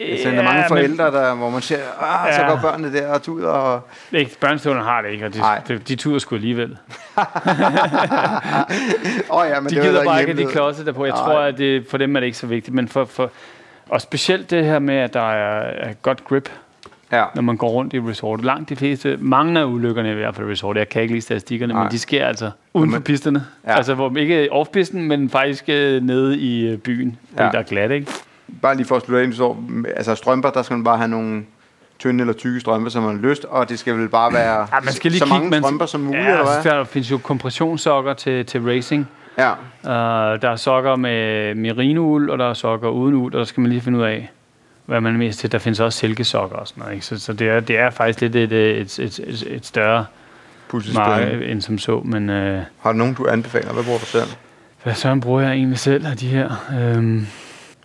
Altså, 0.00 0.30
der 0.30 0.38
er 0.38 0.42
mange 0.42 0.60
men- 0.60 0.68
forældre, 0.68 1.04
der, 1.04 1.34
hvor 1.34 1.50
man 1.50 1.62
siger, 1.62 1.78
ah, 2.00 2.34
så 2.34 2.40
Ja. 2.40 2.48
går 2.50 2.58
børnene 2.62 2.92
der 2.98 3.08
og 3.12 3.22
tuder. 3.22 3.48
Og... 3.48 3.80
Ikke, 4.12 4.36
børnestøvlen 4.40 4.82
har 4.84 5.02
det 5.02 5.10
ikke, 5.10 5.26
og 5.26 5.34
de, 5.34 5.40
de, 5.68 5.78
de 5.78 5.96
tuder 5.96 6.18
sgu 6.18 6.34
alligevel. 6.34 6.76
Oh, 9.30 9.44
ja, 9.48 9.60
men 9.60 9.70
De 9.70 9.74
det 9.74 9.78
er 9.78 9.82
gider 9.88 9.98
der 9.98 10.04
bare 10.04 10.20
ikke 10.20 10.36
de 10.36 10.46
klodser 10.46 10.84
derpå. 10.84 11.04
Jeg 11.04 11.14
Nej. 11.14 11.24
tror, 11.24 11.38
at 11.40 11.58
det, 11.58 11.86
for 11.90 11.98
dem 11.98 12.16
er 12.16 12.20
det 12.20 12.26
ikke 12.26 12.38
så 12.38 12.46
vigtigt, 12.46 12.74
men 12.74 12.88
for, 12.88 13.04
for, 13.04 13.30
og 13.88 14.00
specielt 14.00 14.50
det 14.50 14.64
her 14.64 14.78
med, 14.78 14.94
at 14.94 15.14
der 15.14 15.30
er, 15.32 15.60
er 15.88 15.92
godt 15.92 16.24
grip, 16.24 16.48
Ja, 17.12 17.24
når 17.34 17.42
man 17.42 17.56
går 17.56 17.68
rundt 17.68 17.94
i 17.94 18.00
resort. 18.00 18.44
Langt 18.44 18.68
de 18.68 18.76
fleste, 18.76 19.16
mange 19.20 19.60
af 19.60 19.64
ulykkerne 19.64 20.10
i 20.10 20.14
hvert 20.14 20.34
fald 20.34 20.48
i 20.48 20.50
resort, 20.50 20.76
jeg 20.76 20.88
kan 20.88 21.02
ikke 21.02 21.14
lide 21.14 21.22
statistikkerne, 21.22 21.72
Nej. 21.72 21.82
men 21.82 21.92
de 21.92 21.98
sker 21.98 22.26
altså 22.26 22.50
uden 22.74 22.90
for 22.90 22.96
Men- 22.98 23.02
pisterne. 23.02 23.44
Ja. 23.64 23.70
Ja. 23.70 23.76
Altså 23.76 23.94
hvor 23.94 24.16
ikke 24.16 24.52
off-pisten, 24.52 25.08
men 25.08 25.30
faktisk 25.30 25.64
øh, 25.68 26.02
nede 26.02 26.38
i 26.38 26.66
øh, 26.68 26.78
byen, 26.78 27.18
fordi 27.30 27.42
Ja. 27.42 27.48
der 27.50 27.58
er 27.58 27.62
glat, 27.62 27.90
ikke? 27.90 28.06
Bare 28.62 28.76
lige 28.76 28.86
for 28.86 28.96
at 28.96 29.02
slutte 29.02 29.24
ind, 29.24 29.32
så, 29.32 29.56
altså 29.96 30.14
strømper, 30.14 30.50
der 30.50 30.62
skal 30.62 30.74
man 30.76 30.84
bare 30.84 30.96
have 30.96 31.08
nogle 31.08 31.44
tynde 31.98 32.20
eller 32.22 32.34
tykke 32.34 32.60
strømper, 32.60 32.90
som 32.90 33.02
man 33.02 33.14
har 33.16 33.22
lyst, 33.22 33.44
og 33.44 33.68
det 33.68 33.78
skal 33.78 33.98
vel 33.98 34.08
bare 34.08 34.32
være 34.32 34.60
Ja, 34.60 34.80
man 34.84 34.92
skal 34.92 35.10
lige 35.10 35.18
så 35.18 35.24
kigge, 35.24 35.34
mange 35.38 35.50
man- 35.50 35.62
strømper 35.62 35.86
som 35.86 36.00
muligt, 36.00 36.24
Ja, 36.24 36.30
eller 36.30 36.62
hvad? 36.62 36.72
der 36.72 36.84
findes 36.84 37.10
jo 37.10 37.18
kompressionssokker 37.18 38.14
til, 38.14 38.46
til 38.46 38.60
racing. 38.62 39.08
Ja, 39.38 39.52
Uh, 39.84 39.90
der 40.42 40.50
er 40.50 40.56
sokker 40.56 40.96
med 40.96 41.54
merinoul, 41.54 42.30
og 42.30 42.38
der 42.38 42.50
er 42.50 42.54
sokker 42.54 42.88
uden 42.88 43.14
uld, 43.14 43.34
og 43.34 43.38
der 43.38 43.44
skal 43.44 43.60
man 43.60 43.70
lige 43.70 43.80
finde 43.80 43.98
ud 43.98 44.04
af, 44.04 44.30
hvad 44.86 45.00
man 45.00 45.14
er 45.14 45.18
mest 45.18 45.38
til. 45.38 45.52
Der 45.52 45.58
findes 45.58 45.80
også 45.80 45.98
silkesokker 45.98 46.56
og 46.56 46.68
sådan 46.68 46.80
noget. 46.80 46.94
Ikke? 46.94 47.06
Så, 47.06 47.18
så 47.18 47.32
det, 47.32 47.48
er, 47.48 47.60
det 47.60 47.78
er 47.78 47.90
faktisk 47.90 48.20
lidt 48.20 48.36
et, 48.36 48.52
et, 48.52 48.98
et, 48.98 49.18
et, 49.18 49.44
et, 49.50 49.66
større 49.66 50.04
marked 50.94 51.42
end 51.50 51.60
som 51.62 51.78
så. 51.78 52.00
Men 52.04 52.30
uh, 52.30 52.62
Har 52.80 52.92
du 52.92 52.98
nogen, 52.98 53.14
du 53.14 53.26
anbefaler? 53.30 53.72
Hvad 53.72 53.84
bruger 53.84 53.98
du 53.98 54.04
selv? 54.04 54.28
hvad 54.82 54.94
søren 54.94 55.20
bruger 55.20 55.40
jeg 55.40 55.52
egentlig 55.52 55.78
selv 55.78 56.06
af 56.06 56.16
de 56.16 56.26
her? 56.28 56.50
Um, 56.96 57.26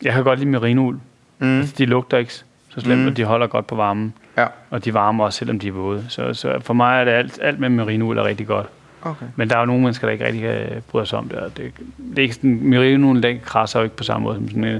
jeg 0.03 0.13
kan 0.13 0.24
godt 0.24 0.39
lide 0.39 0.50
merinoul. 0.50 0.98
Mm. 1.39 1.60
Altså, 1.60 1.75
de 1.77 1.86
lugter 1.86 2.17
ikke 2.17 2.34
så 2.70 2.81
slemt, 2.81 3.01
Mm. 3.01 3.08
og 3.08 3.17
de 3.17 3.24
holder 3.24 3.48
godt 3.48 3.67
på 3.67 3.75
varmen. 3.75 4.13
Ja, 4.38 4.46
Og 4.70 4.86
de 4.86 4.93
varmer 4.93 5.24
også, 5.25 5.38
selvom 5.39 5.60
de 5.60 5.67
er 5.67 5.72
våde. 5.72 6.05
Så, 6.10 6.34
så 6.34 6.58
for 6.60 6.74
mig 6.74 7.00
er 7.01 7.05
det 7.05 7.12
alt, 7.12 7.39
alt 7.41 7.60
med 7.60 7.70
merinoul 7.70 8.17
er 8.17 8.24
rigtig 8.24 8.48
godt. 8.48 8.67
okay. 9.01 9.25
Men 9.36 9.50
der 9.50 9.55
er 9.55 9.60
jo 9.60 9.65
nogle 9.65 9.81
mennesker, 9.81 10.08
der 10.08 10.12
ikke 10.12 10.25
rigtig 10.25 10.41
kan 10.41 10.84
bryde 10.91 11.05
sig 11.05 11.20
om 11.20 11.27
det. 11.29 11.38
og 11.39 11.58
Det, 11.58 11.72
det 12.10 12.17
er 12.17 12.22
ikke 12.22 12.36
sådan, 12.36 12.60
merino 12.63 13.22
den 13.22 13.39
krasser 13.46 13.79
jo 13.79 13.84
ikke 13.84 13.96
på 13.96 14.03
samme 14.03 14.24
måde 14.24 14.36
som 14.36 14.48
sådan 14.50 14.63
en, 14.63 14.79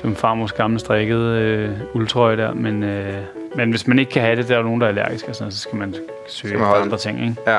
som 0.00 0.16
farmors 0.16 0.52
gamle 0.52 0.78
strikkede 0.78 1.38
øh, 1.40 1.70
uldtrøje 1.94 2.36
der. 2.36 2.54
Men, 2.54 2.82
øh, 2.82 3.14
men 3.56 3.70
hvis 3.70 3.86
man 3.86 3.98
ikke 3.98 4.10
kan 4.12 4.22
have 4.22 4.36
det, 4.36 4.48
der 4.48 4.54
er 4.54 4.58
jo 4.58 4.64
nogen, 4.64 4.80
der 4.80 4.86
er 4.86 4.90
allergiske, 4.90 5.28
og 5.28 5.36
sådan, 5.36 5.52
så 5.52 5.58
skal 5.58 5.78
man 5.78 5.94
søge 6.28 6.58
man 6.58 6.82
andre 6.82 6.98
ting. 6.98 7.20
Ikke? 7.22 7.36
Ja. 7.46 7.58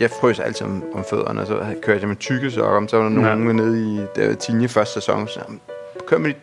Jeg 0.00 0.10
frøs 0.20 0.40
altid 0.40 0.66
om, 0.66 0.84
om 0.94 1.04
fødderne, 1.10 1.40
og 1.40 1.46
så 1.46 1.58
kørte 1.82 2.00
jeg 2.00 2.08
med 2.08 2.16
tykke 2.16 2.50
sokker. 2.50 2.86
Så 2.88 2.96
var 2.96 3.02
der 3.02 3.10
nogen 3.10 3.46
Ja. 3.46 3.52
nede 3.64 3.94
i 3.94 4.00
der, 4.16 4.34
Tinje 4.34 4.68
første 4.68 4.94
sæson, 4.94 5.28
så 5.28 5.32
sagde, 5.34 5.46
"Jamen, 5.48 5.60
kør 6.06 6.18
med 6.18 6.30
de 6.30 6.34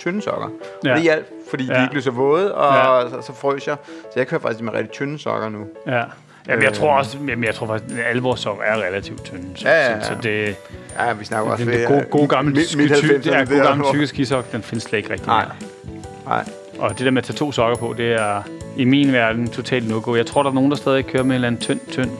tynde 0.00 0.22
sokker. 0.22 0.48
Ja. 0.84 0.90
Og 0.90 0.96
det 0.96 1.02
hjalp, 1.02 1.26
fordi 1.50 1.64
ja. 1.66 1.74
de 1.74 1.80
ikke 1.82 1.90
blev 1.90 2.02
så 2.02 2.10
våde, 2.10 2.54
og 2.54 3.02
Ja. 3.04 3.10
så, 3.10 3.26
så 3.26 3.32
frøs 3.32 3.66
jeg. 3.66 3.76
Så 4.02 4.12
jeg 4.16 4.26
kører 4.26 4.40
faktisk 4.40 4.64
med 4.64 4.72
rigtig 4.72 4.90
tynde 4.92 5.18
sokker 5.18 5.48
nu. 5.48 5.58
Ja. 5.86 6.02
Jamen, 6.48 6.62
jeg 6.62 6.70
Øh. 6.70 6.74
tror 6.76 6.90
også, 6.98 7.16
jamen, 7.28 7.44
jeg 7.44 7.54
tror 7.54 7.66
faktisk, 7.66 7.98
at 7.98 8.04
alle 8.06 8.22
vores 8.22 8.40
sokker 8.40 8.64
er 8.64 8.76
relativt 8.76 9.24
tynde. 9.24 9.44
Så, 9.54 9.68
Ja, 9.68 9.74
ja, 9.86 9.90
ja. 9.92 10.00
så, 10.00 10.06
så 10.08 10.14
det, 10.22 10.56
Ja, 10.98 11.12
vi 11.12 11.24
snakker 11.24 11.50
også 11.52 11.64
den, 11.64 11.72
ved... 11.72 11.78
den 11.80 11.86
gode, 11.88 12.04
gode 12.10 12.28
gamle, 12.28 12.54
midt- 12.54 12.76
90'erne 12.76 13.30
ja, 13.38 13.44
gode 13.44 13.60
gamle 13.60 13.84
tykke 13.92 14.06
skisok, 14.06 14.52
den 14.52 14.62
findes 14.62 14.82
slet 14.84 14.96
ikke 14.98 15.10
rigtig 15.10 15.26
Nej. 15.28 15.44
mere. 15.44 15.94
Nej. 16.26 16.44
Og 16.78 16.90
det 16.98 17.04
der 17.04 17.10
med 17.10 17.22
at 17.22 17.24
tage 17.26 17.36
to 17.36 17.52
sokker 17.52 17.76
på, 17.76 17.94
det 17.98 18.12
er 18.12 18.42
i 18.76 18.84
min 18.84 19.12
verden 19.12 19.48
totalt 19.50 19.88
no-go. 19.88 20.14
Jeg 20.14 20.26
tror, 20.26 20.42
der 20.42 20.50
er 20.50 20.54
nogen, 20.54 20.70
der 20.70 20.76
stadig 20.76 21.06
kører 21.06 21.22
med 21.22 21.30
en 21.30 21.34
eller 21.34 21.46
anden 21.48 21.60
tynd, 21.60 21.80
tynd 21.90 22.10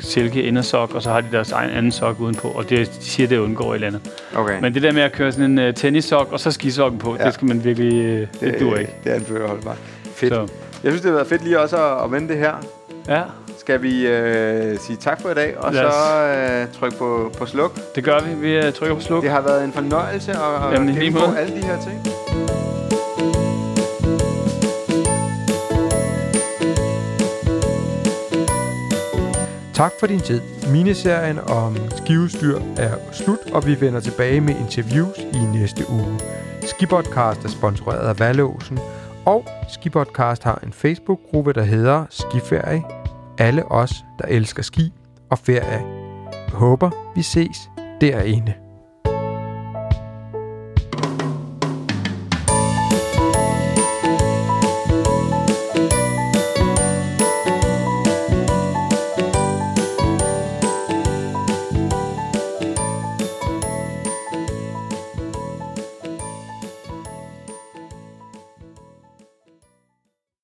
silke 0.00 0.42
indersok, 0.42 0.94
og 0.94 1.02
så 1.02 1.10
har 1.10 1.20
de 1.20 1.26
deres 1.32 1.52
egen 1.52 1.70
anden 1.70 1.92
sok 1.92 2.20
udenpå, 2.20 2.48
og 2.48 2.70
det, 2.70 2.86
de 3.00 3.04
siger, 3.04 3.26
det 3.28 3.38
undgår 3.38 3.70
et 3.70 3.74
eller 3.74 3.86
andet. 3.86 4.00
Okay. 4.36 4.60
Men 4.60 4.74
det 4.74 4.82
der 4.82 4.92
med 4.92 5.02
at 5.02 5.12
køre 5.12 5.32
sådan 5.32 5.58
en 5.58 5.68
uh, 5.68 5.74
tennissok, 5.74 6.32
og 6.32 6.40
så 6.40 6.50
skisokken 6.50 6.98
på, 6.98 7.16
Ja. 7.20 7.24
det 7.26 7.34
skal 7.34 7.48
man 7.48 7.64
virkelig... 7.64 8.12
Uh, 8.12 8.18
det, 8.18 8.28
det 8.40 8.60
dur 8.60 8.76
ikke. 8.76 8.92
Det 9.04 9.10
anfører 9.10 9.48
holdbart. 9.48 9.76
Fedt. 10.14 10.34
Så, 10.34 10.40
Jeg 10.82 10.92
synes, 10.92 11.00
det 11.00 11.08
har 11.10 11.14
været 11.16 11.26
fedt 11.28 11.44
lige 11.44 11.60
også 11.60 11.76
at, 11.76 12.04
at 12.04 12.12
vende 12.12 12.28
det 12.28 12.36
her. 12.38 12.52
ja, 13.08 13.22
Skal 13.58 13.82
vi 13.82 14.06
øh, 14.06 14.78
sige 14.78 14.96
tak 14.96 15.20
for 15.22 15.30
i 15.30 15.34
dag, 15.34 15.54
og 15.58 15.72
Lad 15.72 15.84
os. 15.84 15.94
så 15.94 16.26
øh, 16.26 16.66
trykke 16.80 16.96
på, 16.98 17.32
på 17.38 17.46
sluk. 17.46 17.78
det 17.94 18.04
gør 18.04 18.18
vi. 18.20 18.34
Vi 18.48 18.66
uh, 18.66 18.72
trykker 18.72 18.94
på 18.96 19.02
sluk. 19.02 19.22
Det 19.22 19.30
har 19.30 19.40
været 19.40 19.64
en 19.64 19.72
fornøjelse 19.72 20.32
at, 20.32 20.72
at 20.72 20.88
i 20.88 20.92
gennemgå 20.92 21.32
alle 21.38 21.56
de 21.56 21.62
her 21.66 21.76
ting. 21.82 22.45
Tak 29.76 29.92
for 30.00 30.06
din 30.06 30.20
tid. 30.20 30.40
Miniserien 30.72 31.38
om 31.38 31.76
skivestyr 31.90 32.58
er 32.76 32.94
slut, 33.12 33.38
og 33.52 33.66
vi 33.66 33.80
vender 33.80 34.00
tilbage 34.00 34.40
med 34.40 34.54
interviews 34.56 35.18
i 35.18 35.38
næste 35.38 35.84
uge. 35.90 36.20
Skibodcast 36.62 37.44
er 37.44 37.48
sponsoreret 37.48 38.08
af 38.08 38.18
Valåsen, 38.20 38.78
og 39.24 39.44
Skibodcast 39.68 40.44
har 40.44 40.60
en 40.62 40.72
Facebook-gruppe, 40.72 41.52
der 41.52 41.62
hedder 41.62 42.04
Skiferie. 42.10 42.82
Alle 43.38 43.72
os, 43.72 43.92
der 44.18 44.24
elsker 44.28 44.62
ski 44.62 44.92
og 45.30 45.38
ferie. 45.38 45.84
Jeg 46.32 46.54
håber, 46.54 46.90
vi 47.14 47.22
ses 47.22 47.56
derinde. 48.00 48.65